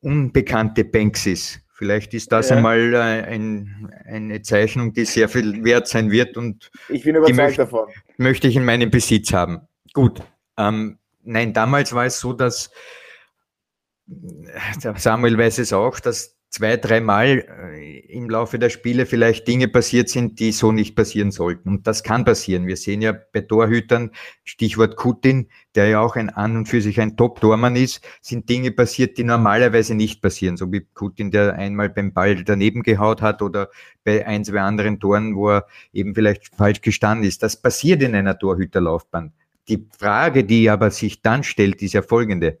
[0.00, 2.58] unbekannte Banksys, Vielleicht ist das ja.
[2.58, 7.36] einmal äh, ein, eine Zeichnung, die sehr viel wert sein wird und ich bin überzeugt
[7.36, 7.88] möcht, davon.
[8.18, 9.62] Möchte ich in meinem Besitz haben.
[9.92, 10.22] Gut.
[10.56, 12.70] Ähm, nein, damals war es so, dass
[14.96, 20.10] Samuel weiß es auch, dass zwei, dreimal äh, im Laufe der Spiele vielleicht Dinge passiert
[20.10, 21.70] sind, die so nicht passieren sollten.
[21.70, 22.66] Und das kann passieren.
[22.66, 24.10] Wir sehen ja bei Torhütern,
[24.44, 28.70] Stichwort Kutin, der ja auch ein an und für sich ein Top-Tormann ist, sind Dinge
[28.70, 30.58] passiert, die normalerweise nicht passieren.
[30.58, 33.70] So wie Kutin, der einmal beim Ball daneben gehaut hat oder
[34.04, 37.42] bei ein, zwei anderen Toren, wo er eben vielleicht falsch gestanden ist.
[37.42, 39.32] Das passiert in einer Torhüterlaufbahn.
[39.68, 42.58] Die Frage, die aber sich dann stellt, ist ja folgende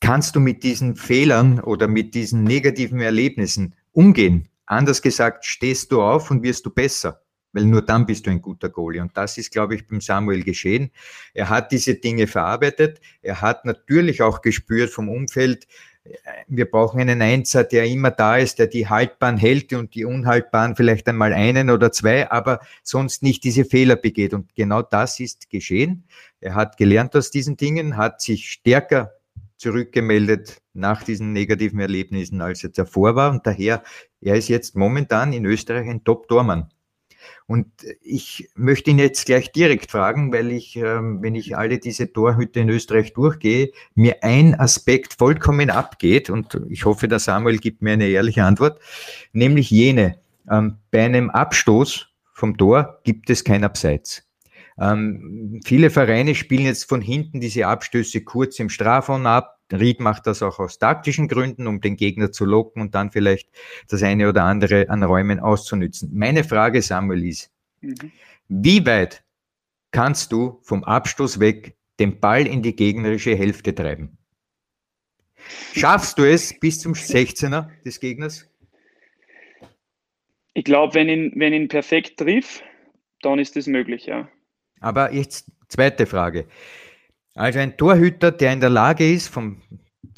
[0.00, 4.48] kannst du mit diesen Fehlern oder mit diesen negativen Erlebnissen umgehen?
[4.66, 8.40] Anders gesagt, stehst du auf und wirst du besser, weil nur dann bist du ein
[8.40, 9.00] guter Goalie.
[9.00, 10.90] Und das ist, glaube ich, beim Samuel geschehen.
[11.34, 13.00] Er hat diese Dinge verarbeitet.
[13.20, 15.66] Er hat natürlich auch gespürt vom Umfeld,
[16.48, 20.74] wir brauchen einen Einser, der immer da ist, der die haltbaren hält und die unhaltbaren
[20.74, 24.32] vielleicht einmal einen oder zwei, aber sonst nicht diese Fehler begeht.
[24.32, 26.04] Und genau das ist geschehen.
[26.40, 29.12] Er hat gelernt aus diesen Dingen, hat sich stärker
[29.60, 33.30] zurückgemeldet nach diesen negativen Erlebnissen, als er davor war.
[33.30, 33.82] Und daher,
[34.20, 36.70] er ist jetzt momentan in Österreich ein Top-Tormann.
[37.46, 37.66] Und
[38.00, 42.60] ich möchte ihn jetzt gleich direkt fragen, weil ich, ähm, wenn ich alle diese Torhüter
[42.62, 47.92] in Österreich durchgehe, mir ein Aspekt vollkommen abgeht und ich hoffe, der Samuel gibt mir
[47.92, 48.80] eine ehrliche Antwort,
[49.32, 50.18] nämlich jene,
[50.50, 54.29] ähm, bei einem Abstoß vom Tor gibt es kein Abseits.
[54.80, 59.58] Ähm, viele Vereine spielen jetzt von hinten diese Abstöße kurz im Strafraum ab.
[59.72, 63.50] Ried macht das auch aus taktischen Gründen, um den Gegner zu locken und dann vielleicht
[63.88, 66.10] das eine oder andere an Räumen auszunützen.
[66.12, 68.10] Meine Frage, Samuel, ist, mhm.
[68.48, 69.22] wie weit
[69.90, 74.16] kannst du vom Abstoß weg den Ball in die gegnerische Hälfte treiben?
[75.74, 78.48] Schaffst du es bis zum 16er des Gegners?
[80.54, 82.64] Ich glaube, wenn ihn, wenn ihn perfekt trifft,
[83.22, 84.28] dann ist es möglich, ja.
[84.80, 86.46] Aber jetzt zweite Frage.
[87.34, 89.62] Also ein Torhüter, der in der Lage ist, vom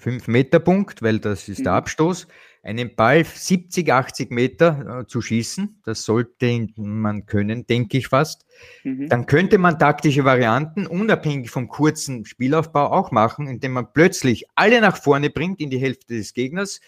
[0.02, 1.78] 5-Meter-Punkt, weil das ist der mhm.
[1.78, 2.26] Abstoß,
[2.64, 8.46] einen Ball 70, 80 Meter äh, zu schießen, das sollte man können, denke ich fast,
[8.84, 9.08] mhm.
[9.08, 14.80] dann könnte man taktische Varianten unabhängig vom kurzen Spielaufbau auch machen, indem man plötzlich alle
[14.80, 16.80] nach vorne bringt in die Hälfte des Gegners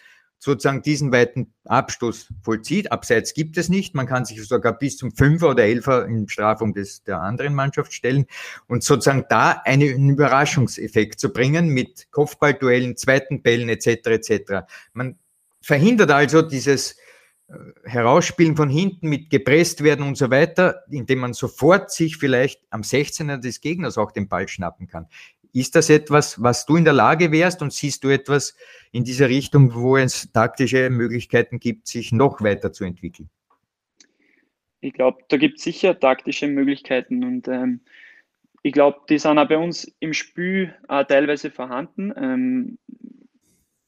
[0.44, 2.92] sozusagen diesen weiten Abstoß vollzieht.
[2.92, 3.94] Abseits gibt es nicht.
[3.94, 7.94] Man kann sich sogar bis zum Fünfer oder Elfer in Strafung des, der anderen Mannschaft
[7.94, 8.26] stellen
[8.68, 13.86] und sozusagen da einen Überraschungseffekt zu bringen mit Kopfballduellen, zweiten Bällen etc.
[14.06, 14.52] etc.
[14.92, 15.18] Man
[15.62, 16.96] verhindert also dieses
[17.84, 22.82] Herausspielen von hinten mit gepresst werden und so weiter, indem man sofort sich vielleicht am
[22.82, 25.06] 16er des Gegners auch den Ball schnappen kann.
[25.54, 28.56] Ist das etwas, was du in der Lage wärst und siehst du etwas
[28.90, 33.30] in dieser Richtung, wo es taktische Möglichkeiten gibt, sich noch weiter zu entwickeln?
[34.80, 37.80] Ich glaube, da gibt es sicher taktische Möglichkeiten und ähm,
[38.62, 42.12] ich glaube, die sind auch bei uns im Spiel auch teilweise vorhanden.
[42.16, 42.78] Ähm,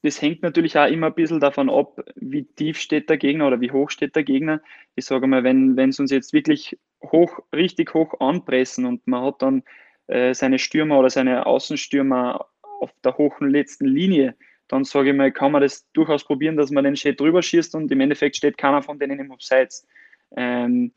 [0.03, 3.59] das hängt natürlich auch immer ein bisschen davon ab, wie tief steht der Gegner oder
[3.59, 4.61] wie hoch steht der Gegner.
[4.95, 9.41] Ich sage mal, wenn es uns jetzt wirklich hoch, richtig hoch anpressen und man hat
[9.41, 9.63] dann
[10.07, 12.45] äh, seine Stürmer oder seine Außenstürmer
[12.79, 14.35] auf der hohen letzten Linie,
[14.67, 17.75] dann sage ich mal, kann man das durchaus probieren, dass man den Shade drüber schießt
[17.75, 19.87] und im Endeffekt steht keiner von denen im Offsides.
[20.35, 20.91] Ähm,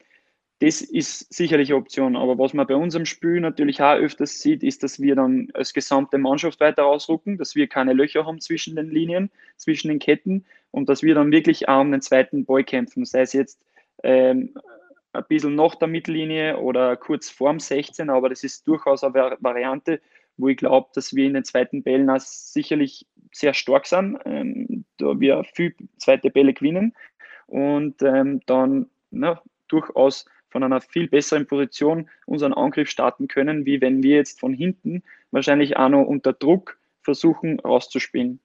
[0.61, 2.17] das ist sicherlich eine Option.
[2.17, 5.73] Aber was man bei unserem Spiel natürlich auch öfters sieht, ist, dass wir dann als
[5.73, 10.45] gesamte Mannschaft weiter ausrücken, dass wir keine Löcher haben zwischen den Linien, zwischen den Ketten
[10.71, 13.07] und dass wir dann wirklich auch um den zweiten Ball kämpfen.
[13.07, 13.59] Sei es jetzt
[14.03, 14.55] ähm,
[15.13, 20.01] ein bisschen nach der Mittellinie oder kurz vorm 16, aber das ist durchaus eine Variante,
[20.37, 24.85] wo ich glaube, dass wir in den zweiten Bällen auch sicherlich sehr stark sind, ähm,
[24.99, 26.95] da wir viel zweite Bälle gewinnen
[27.47, 33.81] und ähm, dann na, durchaus von einer viel besseren Position unseren Angriff starten können, wie
[33.81, 38.41] wenn wir jetzt von hinten wahrscheinlich auch noch unter Druck versuchen rauszuspielen.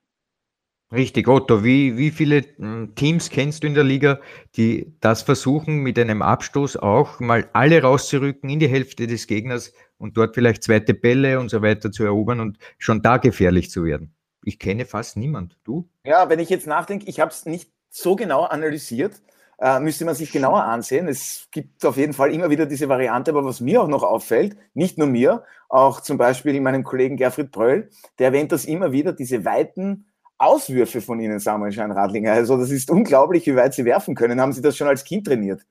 [0.91, 4.19] Richtig, Otto, wie, wie viele hm, Teams kennst du in der Liga,
[4.55, 9.73] die das versuchen, mit einem Abstoß auch mal alle rauszurücken in die Hälfte des Gegners
[9.97, 13.83] und dort vielleicht zweite Bälle und so weiter zu erobern und schon da gefährlich zu
[13.83, 14.13] werden?
[14.43, 15.57] Ich kenne fast niemand.
[15.63, 15.89] Du?
[16.05, 19.21] Ja, wenn ich jetzt nachdenke, ich habe es nicht so genau analysiert,
[19.57, 21.07] äh, müsste man sich genauer ansehen.
[21.07, 24.55] Es gibt auf jeden Fall immer wieder diese Variante, aber was mir auch noch auffällt,
[24.75, 29.13] nicht nur mir, auch zum Beispiel meinem Kollegen Gerfried Bröll, der erwähnt das immer wieder,
[29.13, 30.05] diese weiten
[30.37, 32.33] Auswürfe von Ihnen, Samuel Schein-Radlinger.
[32.33, 34.41] Also das ist unglaublich, wie weit Sie werfen können.
[34.41, 35.65] Haben Sie das schon als Kind trainiert?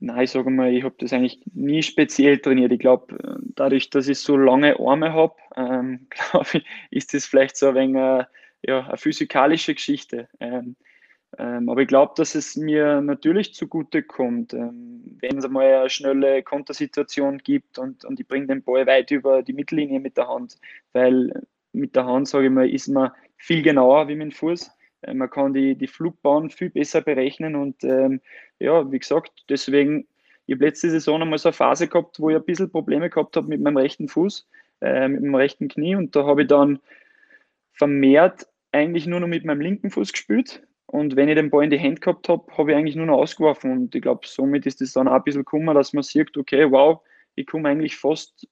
[0.00, 2.72] Nein, ich sage mal, ich habe das eigentlich nie speziell trainiert.
[2.72, 3.18] Ich glaube,
[3.56, 7.74] dadurch, dass ich so lange Arme habe, ähm, glaube ich, ist das vielleicht so ein
[7.74, 8.24] wenig äh,
[8.62, 10.28] ja, eine physikalische Geschichte.
[10.40, 10.76] Ähm,
[11.36, 15.90] ähm, aber ich glaube, dass es mir natürlich zugute kommt, ähm, wenn es einmal eine
[15.90, 20.28] schnelle Kontersituation gibt und, und ich bringe den Ball weit über die Mittellinie mit der
[20.28, 20.58] Hand,
[20.92, 24.70] weil mit der Hand, sage ich mal, ist man viel genauer wie mit dem Fuß.
[25.02, 28.20] Äh, man kann die, die Flugbahn viel besser berechnen und ähm,
[28.58, 30.06] ja, wie gesagt, deswegen,
[30.46, 33.36] ich habe letzte Saison einmal so eine Phase gehabt, wo ich ein bisschen Probleme gehabt
[33.36, 34.46] habe mit meinem rechten Fuß,
[34.80, 36.80] äh, mit dem rechten Knie und da habe ich dann
[37.72, 41.70] vermehrt eigentlich nur noch mit meinem linken Fuß gespielt und wenn ich den Ball in
[41.70, 43.70] die Hand gehabt habe, habe ich eigentlich nur noch ausgeworfen.
[43.70, 46.70] Und ich glaube, somit ist es dann auch ein bisschen gekommen, dass man sieht, okay,
[46.70, 47.00] wow,
[47.34, 48.48] ich komme eigentlich fast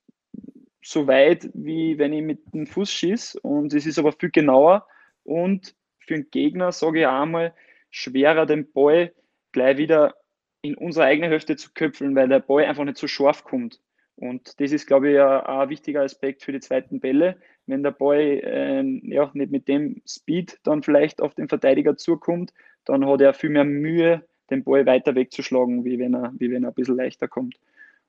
[0.87, 3.41] so weit, wie wenn ich mit dem Fuß schieße.
[3.41, 4.87] Und es ist aber viel genauer
[5.25, 7.53] und für den Gegner, sage ich einmal,
[7.91, 9.13] schwerer, den Ball
[9.53, 10.15] gleich wieder
[10.63, 13.81] in unsere eigene Hälfte zu köpfeln, weil der Ball einfach nicht so scharf kommt.
[14.15, 18.41] Und das ist, glaube ich, ein, wichtiger Aspekt für die zweiten Bälle, wenn der Ball
[18.45, 23.35] ähm, ja, nicht mit dem Speed dann vielleicht auf den Verteidiger zukommt, dann hat er
[23.35, 26.97] viel mehr Mühe, den Ball weiter wegzuschlagen, wie wenn er, wie wenn er ein bisschen
[26.97, 27.57] leichter kommt.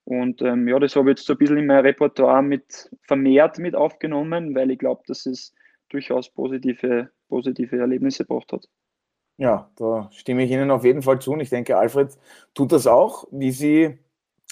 [0.07, 3.59] Und ähm, ja, das habe ich jetzt so ein bisschen in mein Repertoire mit vermehrt
[3.59, 5.53] mit aufgenommen, weil ich glaube, dass es
[5.89, 8.69] durchaus positive, positive Erlebnisse gebracht hat.
[9.35, 11.33] Ja, da stimme ich Ihnen auf jeden Fall zu.
[11.33, 12.17] Und ich denke, Alfred
[12.53, 13.97] tut das auch, wie Sie,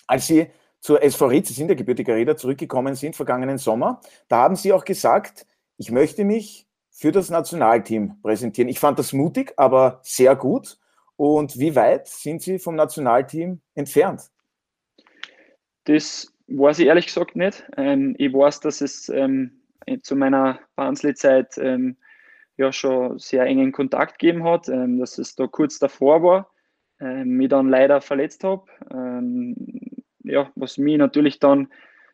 [0.07, 0.47] als Sie
[0.81, 4.01] zur SV Ried, Sie sind der gebürtige Räder, zurückgekommen sind vergangenen Sommer.
[4.27, 8.67] Da haben Sie auch gesagt, ich möchte mich für das Nationalteam präsentieren.
[8.67, 10.79] Ich fand das mutig, aber sehr gut.
[11.15, 14.31] Und wie weit sind Sie vom Nationalteam entfernt?
[15.85, 17.65] Das weiß ich ehrlich gesagt nicht.
[17.77, 19.51] Ähm, ich weiß, dass es ähm,
[20.01, 21.95] zu meiner Barnsley-Zeit ähm,
[22.57, 26.51] ja schon sehr engen Kontakt gegeben hat, ähm, dass es da kurz davor war,
[26.99, 28.65] ähm, mich dann leider verletzt habe.
[28.91, 29.55] Ähm,
[30.23, 31.67] ja, was mich natürlich dann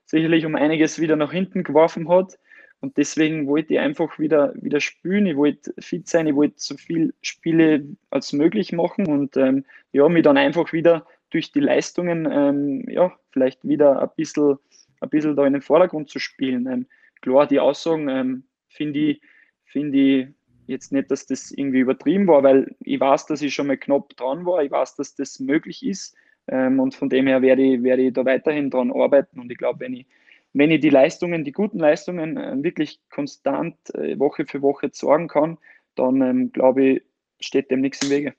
[0.05, 2.37] sicherlich um einiges wieder nach hinten geworfen hat.
[2.81, 5.27] Und deswegen wollte ich einfach wieder, wieder spielen.
[5.27, 10.09] Ich wollte fit sein, ich wollte so viele Spiele als möglich machen und ähm, ja,
[10.09, 14.57] mich dann einfach wieder durch die Leistungen, ja, vielleicht wieder ein bisschen,
[14.99, 16.67] ein bisschen da in den Vordergrund zu spielen.
[16.67, 16.85] Ähm,
[17.21, 19.21] klar, die Aussagen ähm, finde ich,
[19.65, 20.27] find ich
[20.67, 24.09] jetzt nicht, dass das irgendwie übertrieben war, weil ich weiß, dass ich schon mal knapp
[24.15, 24.63] dran war.
[24.63, 26.15] Ich weiß, dass das möglich ist.
[26.47, 29.39] Ähm, und von dem her werde ich, werde ich da weiterhin dran arbeiten.
[29.39, 30.05] Und ich glaube, wenn ich,
[30.53, 35.27] wenn ich die Leistungen, die guten Leistungen äh, wirklich konstant äh, Woche für Woche sorgen
[35.27, 35.57] kann,
[35.95, 37.03] dann ähm, glaube ich,
[37.39, 38.33] steht dem nichts im Wege.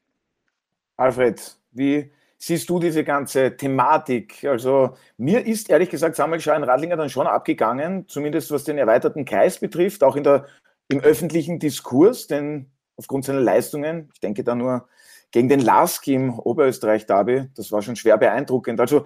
[0.97, 2.11] Alfred, wie
[2.43, 4.45] siehst du diese ganze Thematik?
[4.45, 9.61] Also mir ist ehrlich gesagt Samuel Schein-Radlinger dann schon abgegangen, zumindest was den erweiterten Kreis
[9.61, 10.47] betrifft, auch in der,
[10.89, 14.11] im öffentlichen Diskurs, denn aufgrund seiner Leistungen.
[14.13, 14.89] Ich denke da nur
[15.31, 17.51] gegen den Laski im Oberösterreich-Derby.
[17.55, 18.81] Das war schon schwer beeindruckend.
[18.81, 19.05] Also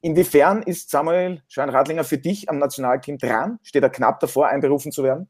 [0.00, 3.60] inwiefern ist Samuel Schein-Radlinger für dich am Nationalteam dran?
[3.62, 5.28] Steht er knapp davor, einberufen zu werden?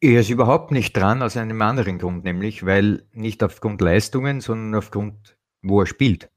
[0.00, 4.74] Er ist überhaupt nicht dran aus einem anderen Grund, nämlich weil nicht aufgrund Leistungen, sondern
[4.78, 6.28] aufgrund, wo er spielt.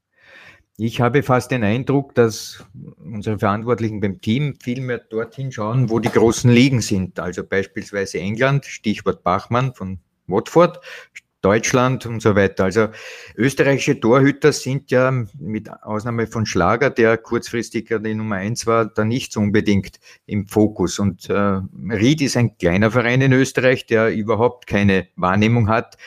[0.78, 2.66] Ich habe fast den Eindruck, dass
[2.98, 7.18] unsere Verantwortlichen beim Team viel mehr dorthin schauen, wo die großen Ligen sind.
[7.18, 10.82] Also beispielsweise England, Stichwort Bachmann von Watford,
[11.42, 12.66] Deutschland und so weiter.
[12.66, 12.88] Also
[13.38, 19.06] österreichische Torhüter sind ja mit Ausnahme von Schlager, der kurzfristig die Nummer eins war, da
[19.06, 20.98] nicht so unbedingt im Fokus.
[20.98, 25.98] Und äh, Ried ist ein kleiner Verein in Österreich, der überhaupt keine Wahrnehmung hat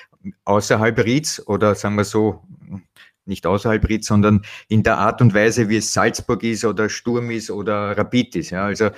[0.44, 2.42] außerhalb Rieds oder sagen wir so,
[3.28, 7.30] nicht außerhalb Rieds, sondern in der Art und Weise, wie es Salzburg ist oder Sturm
[7.30, 8.50] ist oder Rapid ist.
[8.50, 8.90] Ja, also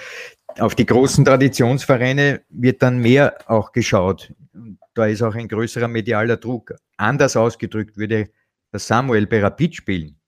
[0.59, 4.33] auf die großen Traditionsvereine wird dann mehr auch geschaut
[4.95, 6.75] da ist auch ein größerer medialer Druck.
[6.97, 8.29] Anders ausgedrückt würde
[8.73, 10.21] der Samuel bei Rapid spielen,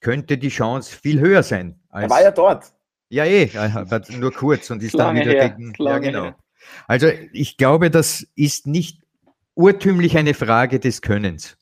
[0.00, 1.80] könnte die Chance viel höher sein.
[1.90, 2.72] er war ja dort.
[3.08, 5.74] Ja, eh, aber nur kurz und ist dann wieder her, gegen.
[5.78, 6.24] Ja, genau.
[6.24, 6.36] Her.
[6.86, 9.02] Also ich glaube, das ist nicht
[9.54, 11.58] urtümlich eine Frage des Könnens,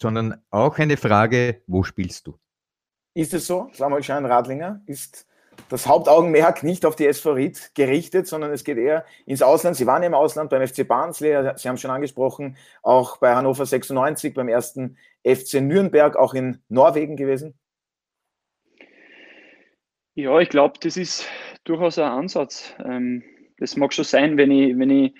[0.00, 2.38] sondern auch eine Frage, wo spielst du?
[3.14, 4.82] Ist es so, Samuel Schein-Radlinger?
[4.86, 5.26] Ist
[5.68, 9.76] das Hauptaugenmerk nicht auf die SV Ried gerichtet, sondern es geht eher ins Ausland.
[9.76, 13.66] Sie waren ja im Ausland beim FC Barnsley, Sie haben schon angesprochen, auch bei Hannover
[13.66, 17.58] 96, beim ersten FC Nürnberg, auch in Norwegen gewesen.
[20.14, 21.26] Ja, ich glaube, das ist
[21.64, 22.74] durchaus ein Ansatz.
[22.84, 23.22] Ähm,
[23.58, 25.14] das mag schon sein, wenn ich, wenn ich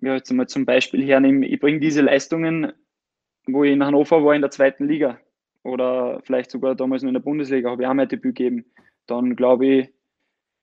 [0.00, 2.72] ja, jetzt mal zum Beispiel hernehme, ich bringe diese Leistungen,
[3.48, 5.18] wo ich in Hannover war in der zweiten Liga
[5.62, 8.64] oder vielleicht sogar damals noch in der Bundesliga, habe ich auch mein Debüt gegeben
[9.08, 9.88] dann glaube ich,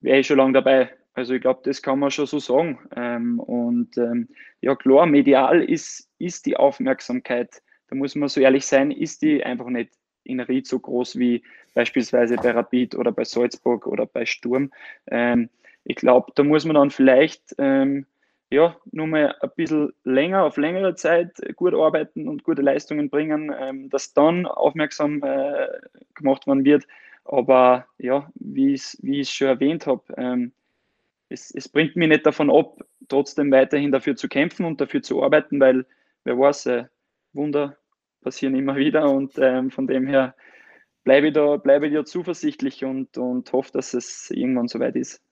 [0.00, 0.90] wäre ich schon lange dabei.
[1.14, 2.78] Also ich glaube, das kann man schon so sagen.
[2.94, 4.28] Ähm, und ähm,
[4.60, 9.44] ja klar, medial ist, ist die Aufmerksamkeit, da muss man so ehrlich sein, ist die
[9.44, 9.92] einfach nicht
[10.24, 11.42] in Ried so groß wie
[11.74, 14.72] beispielsweise bei Rapid oder bei Salzburg oder bei Sturm.
[15.06, 15.50] Ähm,
[15.84, 18.06] ich glaube, da muss man dann vielleicht ähm,
[18.50, 23.52] ja, nur mal ein bisschen länger, auf längere Zeit gut arbeiten und gute Leistungen bringen,
[23.58, 25.66] ähm, dass dann aufmerksam äh,
[26.14, 26.86] gemacht werden wird.
[27.24, 30.52] Aber ja, wie ich es schon erwähnt habe, ähm,
[31.28, 35.22] es, es bringt mich nicht davon ab, trotzdem weiterhin dafür zu kämpfen und dafür zu
[35.24, 35.84] arbeiten, weil
[36.24, 36.84] wer weiß, äh,
[37.32, 37.76] Wunder
[38.22, 40.36] passieren immer wieder und ähm, von dem her
[41.04, 45.22] bleibe ich da, ich da zuversichtlich und, und hoffe, dass es irgendwann soweit ist.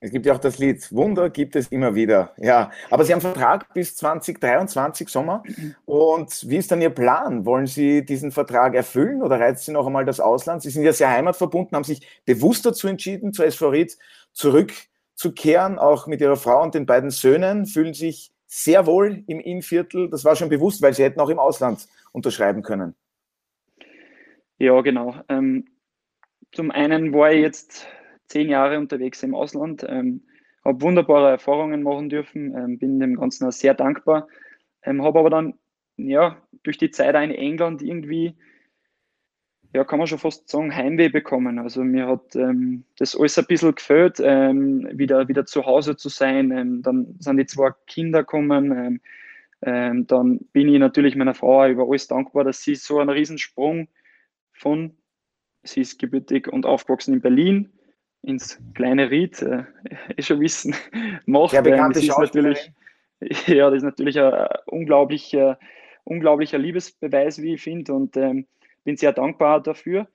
[0.00, 2.32] Es gibt ja auch das Lied Wunder gibt es immer wieder.
[2.36, 5.42] Ja, aber Sie haben Vertrag bis 2023 Sommer.
[5.86, 7.46] Und wie ist dann Ihr Plan?
[7.46, 10.62] Wollen Sie diesen Vertrag erfüllen oder reizt Sie noch einmal das Ausland?
[10.62, 13.96] Sie sind ja sehr heimatverbunden, haben sich bewusst dazu entschieden, SV Ried
[14.32, 20.10] zurückzukehren, auch mit Ihrer Frau und den beiden Söhnen, fühlen sich sehr wohl im Innviertel.
[20.10, 22.94] Das war schon bewusst, weil Sie hätten auch im Ausland unterschreiben können.
[24.58, 25.14] Ja, genau.
[25.28, 25.66] Ähm,
[26.52, 27.86] zum einen war ich jetzt
[28.28, 30.22] zehn Jahre unterwegs im Ausland, ähm,
[30.64, 34.28] habe wunderbare Erfahrungen machen dürfen, ähm, bin dem Ganzen auch sehr dankbar,
[34.82, 35.54] ähm, habe aber dann
[35.96, 38.34] ja durch die Zeit in England irgendwie,
[39.72, 41.58] ja kann man schon fast sagen, Heimweh bekommen.
[41.58, 46.08] Also mir hat ähm, das alles ein bisschen gefällt, ähm, wieder, wieder zu Hause zu
[46.08, 46.50] sein.
[46.50, 49.00] Ähm, dann sind die zwei Kinder gekommen.
[49.60, 53.88] dann bin ich natürlich meiner Frau über alles dankbar, dass sie so einen Riesensprung
[54.52, 54.96] von,
[55.62, 57.75] sie ist gebürtig und aufgewachsen in Berlin,
[58.26, 59.64] ins kleine Ried, äh,
[60.16, 60.74] eh schon wissen,
[61.26, 61.54] macht.
[61.54, 62.72] Ja, bekannte das ist natürlich,
[63.46, 65.58] ja, das ist natürlich ein unglaublicher,
[66.04, 68.46] unglaublicher Liebesbeweis, wie ich finde, und ähm,
[68.84, 70.08] bin sehr dankbar dafür.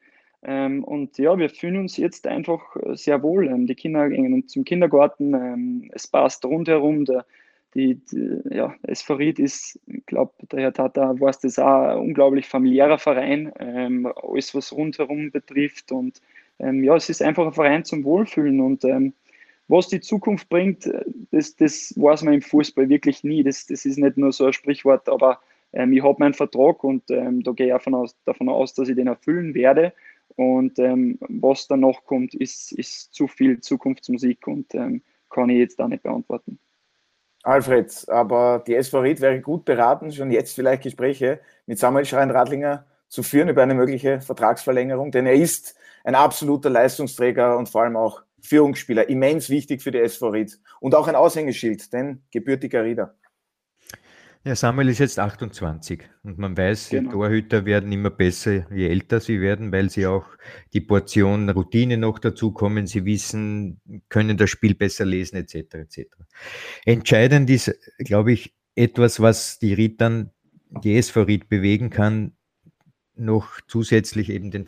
[0.43, 2.62] Ähm, und ja, wir fühlen uns jetzt einfach
[2.93, 3.47] sehr wohl.
[3.47, 7.06] Ähm, die Kinder gehen zum Kindergarten, ähm, es passt rundherum.
[7.06, 7.26] Der,
[7.74, 12.47] die, die, ja, Esferit ist, ich glaube, der Herr Tata weiß das auch, ein unglaublich
[12.47, 16.21] familiärer Verein, ähm, alles was rundherum betrifft und
[16.62, 19.13] ähm, ja, es ist einfach ein Verein zum Wohlfühlen und ähm,
[19.67, 23.43] was die Zukunft bringt, äh, das, das weiß man im Fußball wirklich nie.
[23.43, 25.40] Das, das ist nicht nur so ein Sprichwort, aber
[25.73, 28.90] ähm, ich habe meinen Vertrag und ähm, da gehe ich davon aus, davon aus, dass
[28.90, 29.94] ich den erfüllen werde.
[30.36, 35.79] Und ähm, was danach kommt, ist, ist zu viel Zukunftsmusik und ähm, kann ich jetzt
[35.79, 36.60] da nicht beantworten.
[37.44, 42.86] Alfred, aber die SV Ried wäre gut beraten, schon jetzt vielleicht Gespräche mit Samuel Schrein-Radlinger
[43.08, 47.95] zu führen über eine mögliche Vertragsverlängerung, denn er ist ein absoluter Leistungsträger und vor allem
[47.95, 53.15] auch Führungsspieler, immens wichtig für die SV Ried und auch ein Aushängeschild, denn gebürtiger Rieder.
[54.43, 57.12] Ja, Samuel ist jetzt 28 und man weiß, genau.
[57.12, 60.25] Torhüter werden immer besser, je älter sie werden, weil sie auch
[60.73, 62.87] die Portion Routine noch dazukommen.
[62.87, 63.79] Sie wissen,
[64.10, 65.75] können das Spiel besser lesen, etc.
[65.75, 66.08] etc.
[66.85, 70.31] Entscheidend ist, glaube ich, etwas, was die Ried dann,
[70.83, 72.35] die SV Ried bewegen kann,
[73.13, 74.65] noch zusätzlich eben den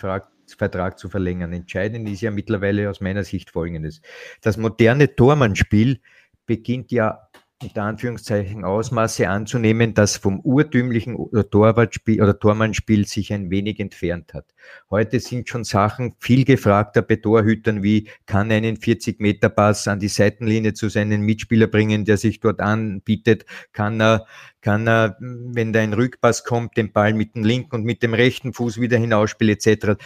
[0.55, 1.53] Vertrag zu verlängern.
[1.53, 4.01] Entscheidend ist ja mittlerweile aus meiner Sicht Folgendes.
[4.41, 5.99] Das moderne Tormannspiel
[6.45, 7.29] beginnt ja
[7.63, 11.17] unter Anführungszeichen Ausmaße anzunehmen, das vom urtümlichen
[11.49, 14.45] Torwartspiel oder Tormannspiel sich ein wenig entfernt hat.
[14.89, 20.73] Heute sind schon Sachen viel gefragter bei Torhütern wie, kann einen 40-Meter-Pass an die Seitenlinie
[20.73, 24.25] zu seinem Mitspieler bringen, der sich dort anbietet, kann er,
[24.61, 28.13] kann er, wenn da ein Rückpass kommt, den Ball mit dem linken und mit dem
[28.13, 29.97] rechten Fuß wieder hinausspielen etc.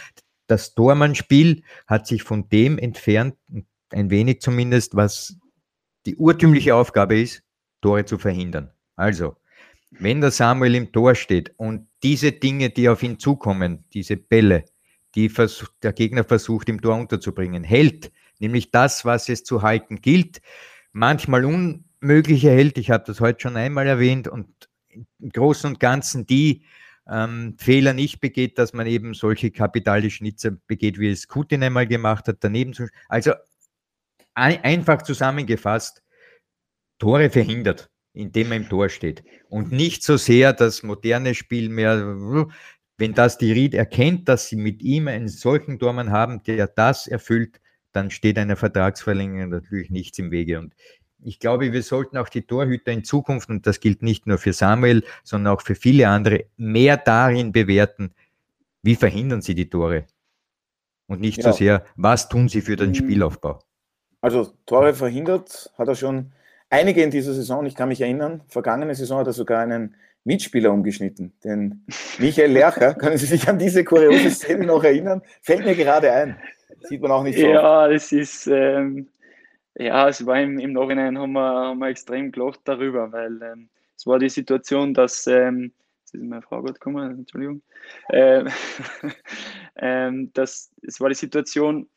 [0.48, 3.36] Das Tormannspiel hat sich von dem entfernt,
[3.90, 5.36] ein wenig zumindest, was
[6.06, 7.42] die urtümliche Aufgabe ist,
[7.80, 8.70] Tore zu verhindern.
[8.96, 9.36] Also,
[9.90, 14.64] wenn der Samuel im Tor steht und diese Dinge, die auf ihn zukommen, diese Bälle,
[15.14, 15.30] die
[15.82, 20.40] der Gegner versucht im Tor unterzubringen, hält, nämlich das, was es zu halten gilt,
[20.92, 24.48] manchmal unmöglich erhält, ich habe das heute schon einmal erwähnt, und
[24.88, 26.64] im Großen und Ganzen die
[27.10, 31.86] ähm, Fehler nicht begeht, dass man eben solche kapitale Schnitzer begeht, wie es Kutin einmal
[31.86, 32.88] gemacht hat, daneben zu.
[33.08, 33.32] Also
[34.34, 36.02] ein, einfach zusammengefasst,
[36.98, 39.22] Tore verhindert, indem er im Tor steht.
[39.48, 42.46] Und nicht so sehr das moderne Spiel mehr,
[42.98, 47.06] wenn das die Ried erkennt, dass sie mit ihm einen solchen Tormann haben, der das
[47.06, 47.60] erfüllt,
[47.92, 50.58] dann steht einer Vertragsverlängerung natürlich nichts im Wege.
[50.58, 50.74] Und
[51.22, 54.52] ich glaube, wir sollten auch die Torhüter in Zukunft, und das gilt nicht nur für
[54.52, 58.12] Samuel, sondern auch für viele andere, mehr darin bewerten,
[58.82, 60.06] wie verhindern sie die Tore.
[61.06, 61.52] Und nicht ja.
[61.52, 62.94] so sehr, was tun sie für den mhm.
[62.94, 63.60] Spielaufbau.
[64.20, 66.32] Also Tore verhindert hat er schon
[66.70, 67.66] einige in dieser Saison.
[67.66, 69.94] Ich kann mich erinnern, vergangene Saison hat er sogar einen
[70.24, 71.84] Mitspieler umgeschnitten, den
[72.18, 72.94] Michael Lercher.
[72.94, 75.22] Können Sie sich an diese kuriose Szene noch erinnern?
[75.40, 76.36] Fällt mir gerade ein.
[76.82, 77.46] Sieht man auch nicht so.
[77.46, 79.08] Ja, es ist, ähm,
[79.78, 83.68] ja, es war im, im Nachhinein haben wir, haben wir extrem gelacht darüber, weil ähm,
[83.96, 85.72] es war die Situation, dass, ähm,
[86.04, 87.62] ist meine Frau gut gekommen, Entschuldigung,
[88.08, 88.44] äh,
[89.76, 91.88] ähm, dass, es war die Situation,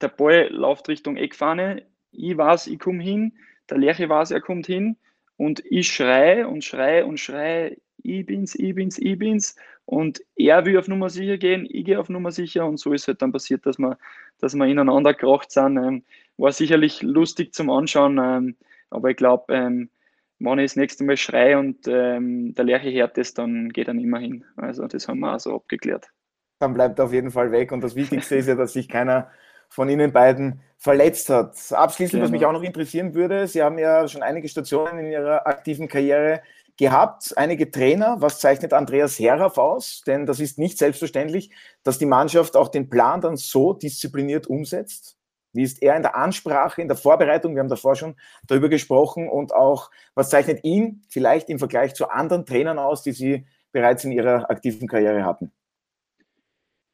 [0.00, 3.32] der Ball läuft Richtung Eckfahne, ich weiß, ich komme hin,
[3.70, 4.96] der Lerche weiß, er kommt hin
[5.36, 9.56] und ich schreie und schreie und schreie, ich bin's, ich bin's, ich bin's.
[9.84, 13.06] Und er will auf Nummer sicher gehen, ich gehe auf Nummer sicher und so ist
[13.06, 13.98] halt dann passiert, dass wir,
[14.40, 15.76] dass wir ineinander gekracht sind.
[15.76, 16.04] Ähm,
[16.36, 18.56] war sicherlich lustig zum Anschauen, ähm,
[18.90, 19.90] aber ich glaube, ähm,
[20.38, 23.94] wenn ich das nächste Mal schreie und ähm, der Lerche hört es, dann geht er
[23.94, 24.44] nicht mehr hin.
[24.56, 26.08] Also das haben wir auch so abgeklärt.
[26.58, 29.30] Dann bleibt er auf jeden Fall weg und das Wichtigste ist ja, dass sich keiner
[29.68, 31.56] von Ihnen beiden verletzt hat.
[31.72, 32.24] Abschließend, genau.
[32.24, 35.88] was mich auch noch interessieren würde, Sie haben ja schon einige Stationen in Ihrer aktiven
[35.88, 36.42] Karriere
[36.76, 38.16] gehabt, einige Trainer.
[38.20, 40.02] Was zeichnet Andreas Herraff aus?
[40.06, 41.50] Denn das ist nicht selbstverständlich,
[41.82, 45.15] dass die Mannschaft auch den Plan dann so diszipliniert umsetzt.
[45.56, 47.54] Wie ist er in der Ansprache, in der Vorbereitung?
[47.54, 48.14] Wir haben davor schon
[48.46, 49.28] darüber gesprochen.
[49.28, 54.04] Und auch, was zeichnet ihn vielleicht im Vergleich zu anderen Trainern aus, die Sie bereits
[54.04, 55.50] in Ihrer aktiven Karriere hatten?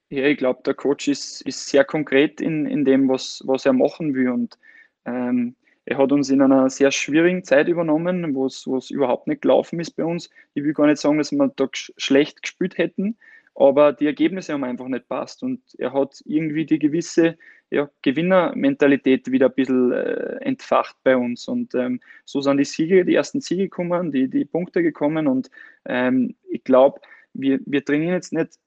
[0.09, 3.73] Ja, ich glaube, der Coach ist, ist sehr konkret in, in dem, was, was er
[3.73, 4.29] machen will.
[4.29, 4.59] Und
[5.07, 9.81] ähm, er hat uns in einer sehr schwierigen Zeit übernommen, wo es überhaupt nicht gelaufen
[9.81, 10.31] ist bei uns.
[10.55, 13.17] Ich will gar nicht sagen, dass wir da schlecht gespielt hätten,
[13.55, 15.43] aber die Ergebnisse haben einfach nicht passt.
[15.43, 17.37] Und er hat irgendwie die gewisse
[17.73, 21.49] ja, Gewinnermentalität wieder ein bisschen äh, entfacht bei uns.
[21.49, 25.27] Und ähm, so sind die Siege, die ersten Siege gekommen, die, die Punkte gekommen.
[25.27, 25.51] Und
[25.87, 27.01] ähm, ich glaube,
[27.33, 28.59] wir, wir trainieren jetzt nicht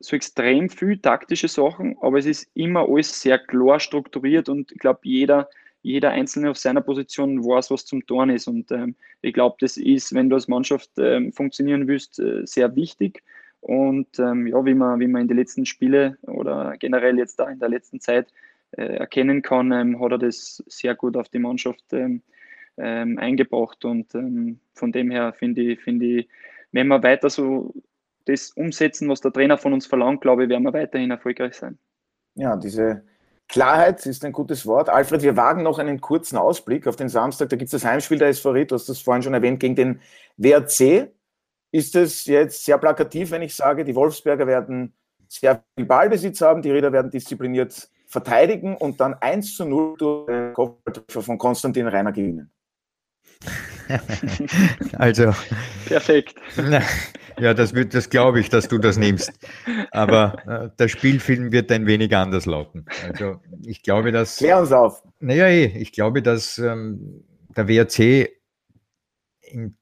[0.00, 4.78] so extrem viel taktische Sachen, aber es ist immer alles sehr klar strukturiert und ich
[4.78, 5.48] glaube, jeder,
[5.82, 8.48] jeder Einzelne auf seiner Position weiß, was zum Torn ist.
[8.48, 12.74] Und ähm, ich glaube, das ist, wenn du als Mannschaft ähm, funktionieren willst, äh, sehr
[12.76, 13.22] wichtig.
[13.60, 17.48] Und ähm, ja, wie man, wie man in den letzten Spiele oder generell jetzt da
[17.48, 18.26] in der letzten Zeit
[18.82, 22.22] erkennen kann, ähm, hat er das sehr gut auf die Mannschaft ähm,
[22.76, 23.84] ähm, eingebracht.
[23.84, 24.12] Und
[24.74, 26.28] von dem her finde ich, finde ich,
[26.72, 27.72] wenn wir weiter so
[28.24, 31.78] das umsetzen, was der Trainer von uns verlangt, glaube ich, werden wir weiterhin erfolgreich sein.
[32.34, 33.04] Ja, diese
[33.48, 34.88] Klarheit ist ein gutes Wort.
[34.88, 37.50] Alfred, wir wagen noch einen kurzen Ausblick auf den Samstag.
[37.50, 40.00] Da gibt es das Heimspiel der SVR, du hast das vorhin schon erwähnt, gegen den
[40.36, 41.12] WRC.
[41.70, 44.94] Ist es jetzt sehr plakativ, wenn ich sage, die Wolfsberger werden
[45.28, 50.26] sehr viel Ballbesitz haben, die Räder werden diszipliniert verteidigen und dann 1 zu 0 durch
[50.26, 52.48] den Kopfballtreffer von Konstantin Reiner gewinnen?
[54.98, 55.34] also.
[55.86, 56.36] Perfekt.
[57.36, 59.32] Ja, das, wird, das glaube ich, dass du das nimmst.
[59.90, 62.86] Aber äh, der Spielfilm wird ein wenig anders lauten.
[63.02, 64.36] Also ich glaube, dass.
[64.36, 65.02] Klär uns auf.
[65.18, 67.24] Naja, eh, ich glaube, dass ähm,
[67.56, 68.30] der WRC
[69.40, 69.76] in,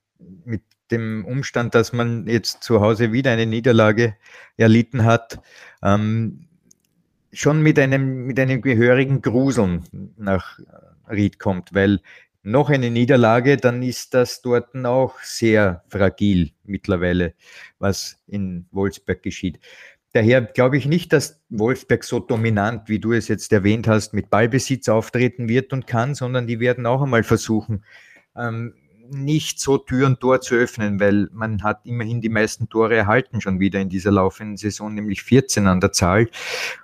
[0.46, 4.16] mit dem Umstand, dass man jetzt zu Hause wieder eine Niederlage
[4.56, 5.38] erlitten hat,
[5.82, 6.48] ähm,
[7.32, 9.84] schon mit einem, mit einem gehörigen Gruseln
[10.16, 10.58] nach
[11.08, 12.00] Ried kommt, weil
[12.42, 17.34] noch eine Niederlage, dann ist das dort auch sehr fragil mittlerweile,
[17.78, 19.60] was in Wolfsberg geschieht.
[20.12, 24.28] Daher glaube ich nicht, dass Wolfsberg so dominant, wie du es jetzt erwähnt hast, mit
[24.28, 27.84] Ballbesitz auftreten wird und kann, sondern die werden auch einmal versuchen,
[28.36, 28.74] ähm,
[29.10, 33.40] nicht so Tür und Tor zu öffnen, weil man hat immerhin die meisten Tore erhalten
[33.40, 36.28] schon wieder in dieser laufenden Saison, nämlich 14 an der Zahl.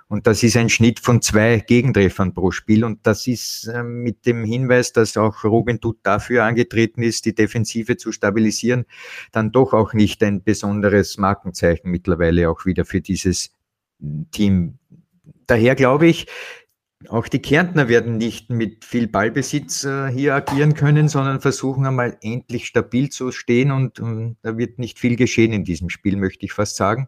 [0.07, 2.83] Und das ist ein Schnitt von zwei Gegentreffern pro Spiel.
[2.83, 7.35] Und das ist äh, mit dem Hinweis, dass auch Robin Dutt dafür angetreten ist, die
[7.35, 8.85] Defensive zu stabilisieren,
[9.31, 13.51] dann doch auch nicht ein besonderes Markenzeichen mittlerweile auch wieder für dieses
[14.31, 14.79] Team.
[15.47, 16.27] Daher glaube ich,
[17.07, 22.17] auch die Kärntner werden nicht mit viel Ballbesitz äh, hier agieren können, sondern versuchen einmal
[22.21, 26.45] endlich stabil zu stehen und, und da wird nicht viel geschehen in diesem Spiel, möchte
[26.45, 27.07] ich fast sagen.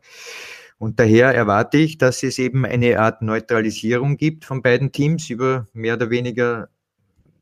[0.77, 5.67] Und daher erwarte ich, dass es eben eine Art Neutralisierung gibt von beiden Teams über
[5.73, 6.69] mehr oder weniger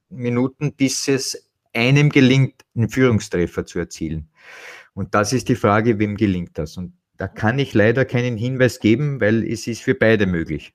[0.10, 4.28] Minuten, bis es einem gelingt, einen Führungstreffer zu erzielen.
[4.94, 6.78] Und das ist die Frage, wem gelingt das?
[6.78, 10.74] Und da kann ich leider keinen Hinweis geben, weil es ist für beide möglich.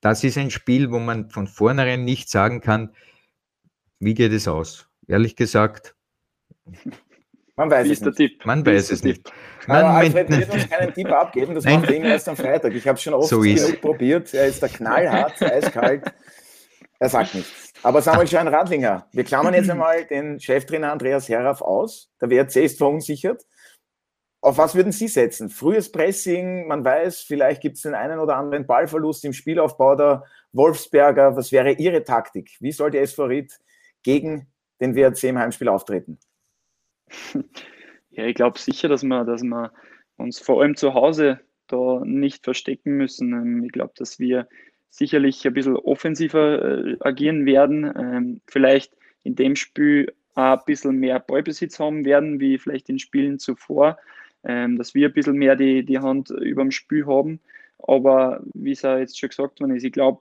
[0.00, 2.94] Das ist ein Spiel, wo man von vornherein nicht sagen kann,
[3.98, 4.88] wie geht es aus.
[5.06, 5.94] Ehrlich gesagt,
[7.56, 8.16] man weiß es nicht.
[8.16, 8.46] Tipp?
[8.46, 9.30] Man weiß es nicht.
[9.66, 12.72] Man Aber Alfred wird uns keinen Tipp abgeben, das macht er erst am Freitag.
[12.74, 14.32] Ich habe es schon oft so genug probiert.
[14.32, 16.10] Er ist da knallhart, eiskalt.
[16.98, 17.72] Er sagt nichts.
[17.82, 22.10] Aber Samuel Schein Radlinger, wir klammern jetzt einmal den Cheftrainer Andreas Herraff aus.
[22.20, 23.44] Der WRC ist verunsichert.
[24.42, 25.50] Auf was würden Sie setzen?
[25.50, 30.24] Frühes Pressing, man weiß, vielleicht gibt es den einen oder anderen Ballverlust im Spielaufbau der
[30.52, 31.36] Wolfsberger.
[31.36, 32.56] Was wäre Ihre Taktik?
[32.60, 33.58] Wie soll der SV Ried
[34.02, 34.46] gegen
[34.80, 36.18] den WRC im Heimspiel auftreten?
[38.12, 39.72] Ja, ich glaube sicher, dass wir, dass wir
[40.16, 41.38] uns vor allem zu Hause
[41.68, 43.32] da nicht verstecken müssen.
[43.32, 44.48] Ähm, ich glaube, dass wir
[44.90, 47.84] sicherlich ein bisschen offensiver äh, agieren werden.
[47.96, 53.38] Ähm, vielleicht in dem Spiel ein bisschen mehr Ballbesitz haben werden, wie vielleicht in Spielen
[53.38, 53.96] zuvor
[54.44, 57.40] ähm, dass wir ein bisschen mehr die, die Hand über dem Spiel haben.
[57.86, 60.20] Aber wie es ja jetzt schon gesagt worden ist, ich glaube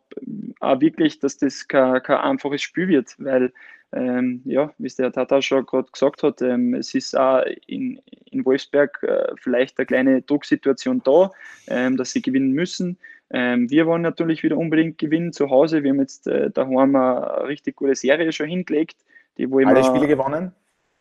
[0.60, 3.52] auch wirklich, dass das kein, kein einfaches Spiel wird, weil,
[3.92, 8.00] ähm, ja, wie es der Tata schon gerade gesagt hat, ähm, es ist auch in,
[8.32, 11.32] in Wolfsberg äh, vielleicht eine kleine Drucksituation da,
[11.68, 12.98] ähm, dass sie gewinnen müssen.
[13.32, 15.84] Ähm, wir wollen natürlich wieder unbedingt gewinnen zu Hause.
[15.84, 18.98] Wir haben jetzt äh, daheim eine richtig gute Serie schon hingelegt.
[19.38, 20.52] Die wollen Alle Spiele gewonnen?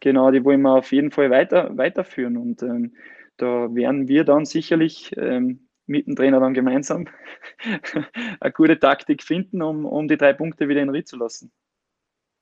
[0.00, 2.36] Genau, die wollen wir auf jeden Fall weiter, weiterführen.
[2.36, 2.94] Und ähm,
[3.36, 7.06] da werden wir dann sicherlich ähm, mit dem Trainer dann gemeinsam
[8.40, 11.50] eine gute Taktik finden, um, um die drei Punkte wieder in Ried zu lassen.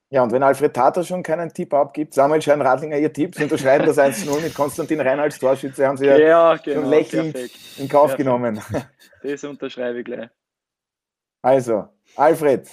[0.09, 3.87] Ja, und wenn Alfred Tata schon keinen Tipp abgibt, Samuel Schein-Radlinger, Ihr Tipp, Sie unterschreiben
[3.87, 7.79] das 1-0 mit Konstantin Rein als Torschütze, haben Sie ja, ja genau, schon lächelnd perfekt.
[7.79, 8.19] in Kauf perfekt.
[8.19, 8.61] genommen.
[9.23, 10.29] Das unterschreibe ich gleich.
[11.43, 12.69] Also, Alfred,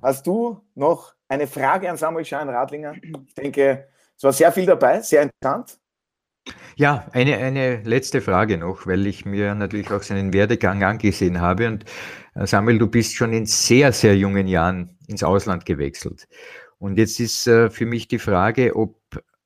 [0.00, 2.94] hast du noch eine Frage an Samuel Schein-Radlinger?
[3.26, 3.88] Ich denke,
[4.22, 5.78] es war sehr viel dabei, sehr interessant.
[6.76, 11.66] Ja, eine, eine letzte Frage noch, weil ich mir natürlich auch seinen Werdegang angesehen habe.
[11.66, 11.84] Und
[12.36, 16.28] äh, Samuel, du bist schon in sehr, sehr jungen Jahren ins Ausland gewechselt.
[16.78, 19.00] Und jetzt ist äh, für mich die Frage, ob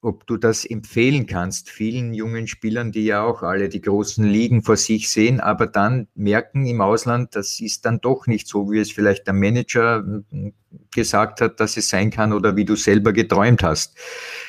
[0.07, 4.63] ob du das empfehlen kannst, vielen jungen Spielern, die ja auch alle die großen Ligen
[4.63, 8.79] vor sich sehen, aber dann merken im Ausland, das ist dann doch nicht so, wie
[8.79, 10.53] es vielleicht der Manager hm,
[10.95, 13.99] gesagt hat, dass es sein kann oder wie du selber geträumt hast.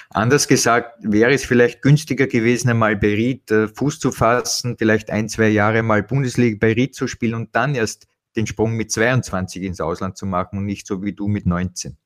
[0.10, 5.10] Anders gesagt, wäre es vielleicht günstiger gewesen, einmal bei Ried äh, Fuß zu fassen, vielleicht
[5.10, 8.92] ein, zwei Jahre mal Bundesliga bei Ried zu spielen und dann erst den Sprung mit
[8.92, 11.98] 22 ins Ausland zu machen und nicht so wie du mit 19.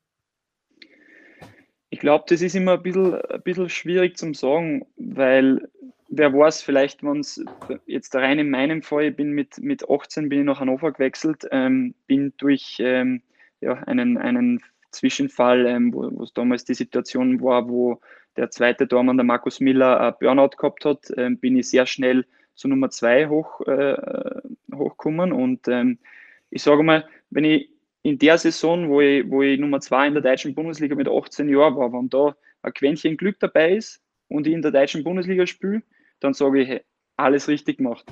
[1.90, 5.68] Ich glaube, das ist immer ein bisschen, ein bisschen schwierig zum sagen, weil
[6.08, 7.44] wer weiß, vielleicht, wenn es
[7.86, 11.46] jetzt rein in meinem Fall, ich bin mit, mit 18 bin ich nach Hannover gewechselt,
[11.50, 13.22] ähm, bin durch ähm,
[13.60, 14.62] ja, einen, einen
[14.92, 18.00] Zwischenfall, ähm, wo es damals die Situation war, wo
[18.36, 22.24] der zweite Tormann, der Markus Miller, ein Burnout gehabt hat, ähm, bin ich sehr schnell
[22.54, 23.96] zu Nummer zwei hoch, äh,
[24.74, 25.98] hochgekommen und ähm,
[26.50, 27.70] ich sage mal, wenn ich
[28.02, 31.48] in der Saison, wo ich, wo ich Nummer zwei in der deutschen Bundesliga mit 18
[31.48, 35.46] Jahren war, wenn da ein Quäntchen Glück dabei ist und ich in der deutschen Bundesliga
[35.46, 35.82] spiele,
[36.20, 36.82] dann sage ich, hey,
[37.16, 38.04] alles richtig gemacht.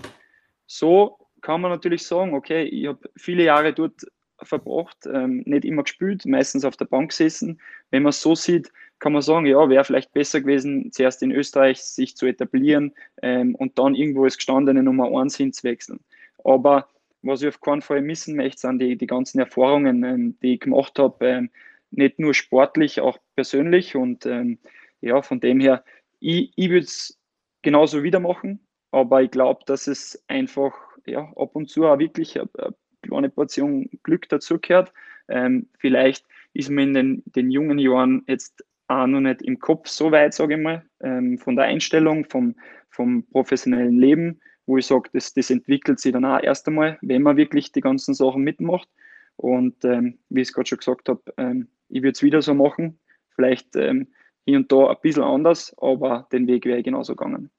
[0.66, 4.06] So kann man natürlich sagen, okay, ich habe viele Jahre dort
[4.42, 7.60] verbracht, ähm, nicht immer gespielt, meistens auf der Bank gesessen.
[7.90, 11.32] Wenn man es so sieht, kann man sagen, ja, wäre vielleicht besser gewesen, zuerst in
[11.32, 16.00] Österreich sich zu etablieren ähm, und dann irgendwo als gestandene Nummer 1 hinzuwechseln.
[16.44, 16.88] Aber
[17.22, 20.60] was ich auf keinen Fall missen möchte, sind die, die ganzen Erfahrungen, ähm, die ich
[20.60, 21.50] gemacht habe, ähm,
[21.90, 23.96] nicht nur sportlich, auch persönlich.
[23.96, 24.58] Und ähm,
[25.00, 25.84] ja, von dem her,
[26.20, 27.18] ich, ich würde es
[27.62, 28.60] genauso wieder machen,
[28.90, 30.74] aber ich glaube, dass es einfach
[31.06, 34.92] ja, ab und zu auch wirklich eine, eine kleine Portion Glück dazugehört.
[35.28, 39.88] Ähm, vielleicht ist mir in den, den jungen Jahren jetzt auch noch nicht im Kopf
[39.88, 42.56] so weit, sage ich mal, ähm, von der Einstellung, vom,
[42.90, 47.22] vom professionellen Leben, wo ich sage, das, das entwickelt sich dann auch erst einmal, wenn
[47.22, 48.88] man wirklich die ganzen Sachen mitmacht.
[49.36, 52.52] Und ähm, wie ich es gerade schon gesagt habe, ähm, ich würde es wieder so
[52.52, 52.98] machen.
[53.34, 54.08] Vielleicht ähm,
[54.44, 57.50] hier und da ein bisschen anders, aber den Weg wäre genauso gegangen.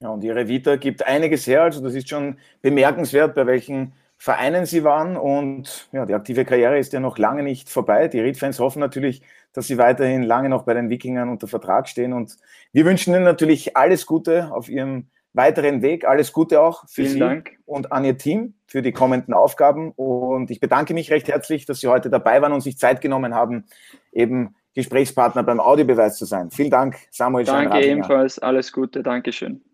[0.00, 1.62] Ja, und Ihre Vita gibt einiges her.
[1.62, 3.92] Also das ist schon bemerkenswert, bei welchen
[4.22, 5.16] Vereinen Sie waren.
[5.16, 8.06] Und ja, die aktive Karriere ist ja noch lange nicht vorbei.
[8.06, 9.20] Die Ried-Fans hoffen natürlich,
[9.52, 12.12] dass Sie weiterhin lange noch bei den Wikingern unter Vertrag stehen.
[12.12, 12.36] Und
[12.72, 16.04] wir wünschen Ihnen natürlich alles Gute auf Ihrem weiteren Weg.
[16.04, 17.50] Alles Gute auch für Vielen Sie Dank.
[17.66, 19.90] und an Ihr Team für die kommenden Aufgaben.
[19.90, 23.34] Und ich bedanke mich recht herzlich, dass Sie heute dabei waren und sich Zeit genommen
[23.34, 23.64] haben,
[24.12, 26.52] eben Gesprächspartner beim Audiobeweis zu sein.
[26.52, 28.38] Vielen Dank, Samuel Danke ebenfalls.
[28.38, 29.02] Alles Gute.
[29.02, 29.64] Dankeschön.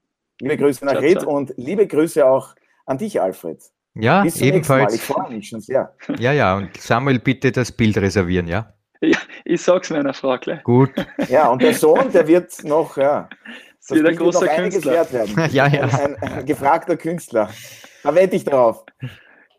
[0.40, 2.54] Liebe Grüße nach Ried und liebe Grüße auch
[2.86, 3.60] an dich, Alfred.
[4.00, 4.94] Ja, ebenfalls.
[4.94, 5.92] Ich freue mich schon sehr.
[6.18, 8.72] Ja, ja, und Samuel, bitte das Bild reservieren, ja?
[9.00, 10.62] Ja, ich sag's meiner Frau gleich.
[10.62, 10.90] Gut.
[11.28, 13.28] Ja, und der Sohn, der wird noch, ja,
[13.88, 14.92] das wird ein großer Künstler.
[14.92, 15.34] Wert werden.
[15.52, 15.82] ja, ja.
[15.82, 17.50] Ein, ein, gefragter Künstler.
[18.02, 18.84] Da wette ich drauf.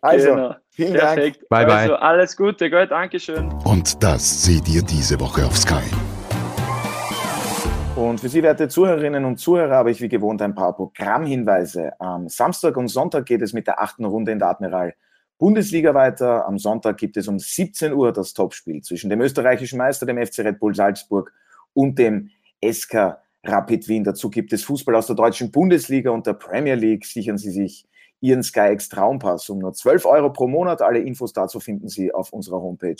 [0.01, 0.55] Also, genau.
[0.69, 1.37] vielen Perfekt.
[1.37, 1.49] Dank.
[1.49, 1.75] Bye, bye.
[1.75, 3.51] Also, alles Gute, gut, Dankeschön.
[3.65, 5.83] Und das seht ihr diese Woche auf Sky.
[7.99, 11.99] Und für Sie, werte Zuhörerinnen und Zuhörer, habe ich wie gewohnt ein paar Programmhinweise.
[11.99, 14.93] Am Samstag und Sonntag geht es mit der achten Runde in der Admiral
[15.37, 16.47] Bundesliga weiter.
[16.47, 20.39] Am Sonntag gibt es um 17 Uhr das Topspiel zwischen dem österreichischen Meister, dem FC
[20.39, 21.33] Red Bull Salzburg
[21.73, 22.29] und dem
[22.63, 24.05] SK Rapid Wien.
[24.05, 27.05] Dazu gibt es Fußball aus der deutschen Bundesliga und der Premier League.
[27.05, 27.85] Sichern Sie sich
[28.21, 30.81] Ihren SkyX Traumpass um nur 12 Euro pro Monat.
[30.81, 32.95] Alle Infos dazu finden Sie auf unserer Homepage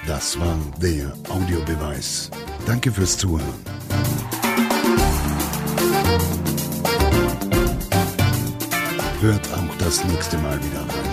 [0.06, 2.30] Das war der Audiobeweis.
[2.68, 3.50] Danke fürs Zuhören.
[9.22, 11.11] Hört auch das nächste Mal wieder rein.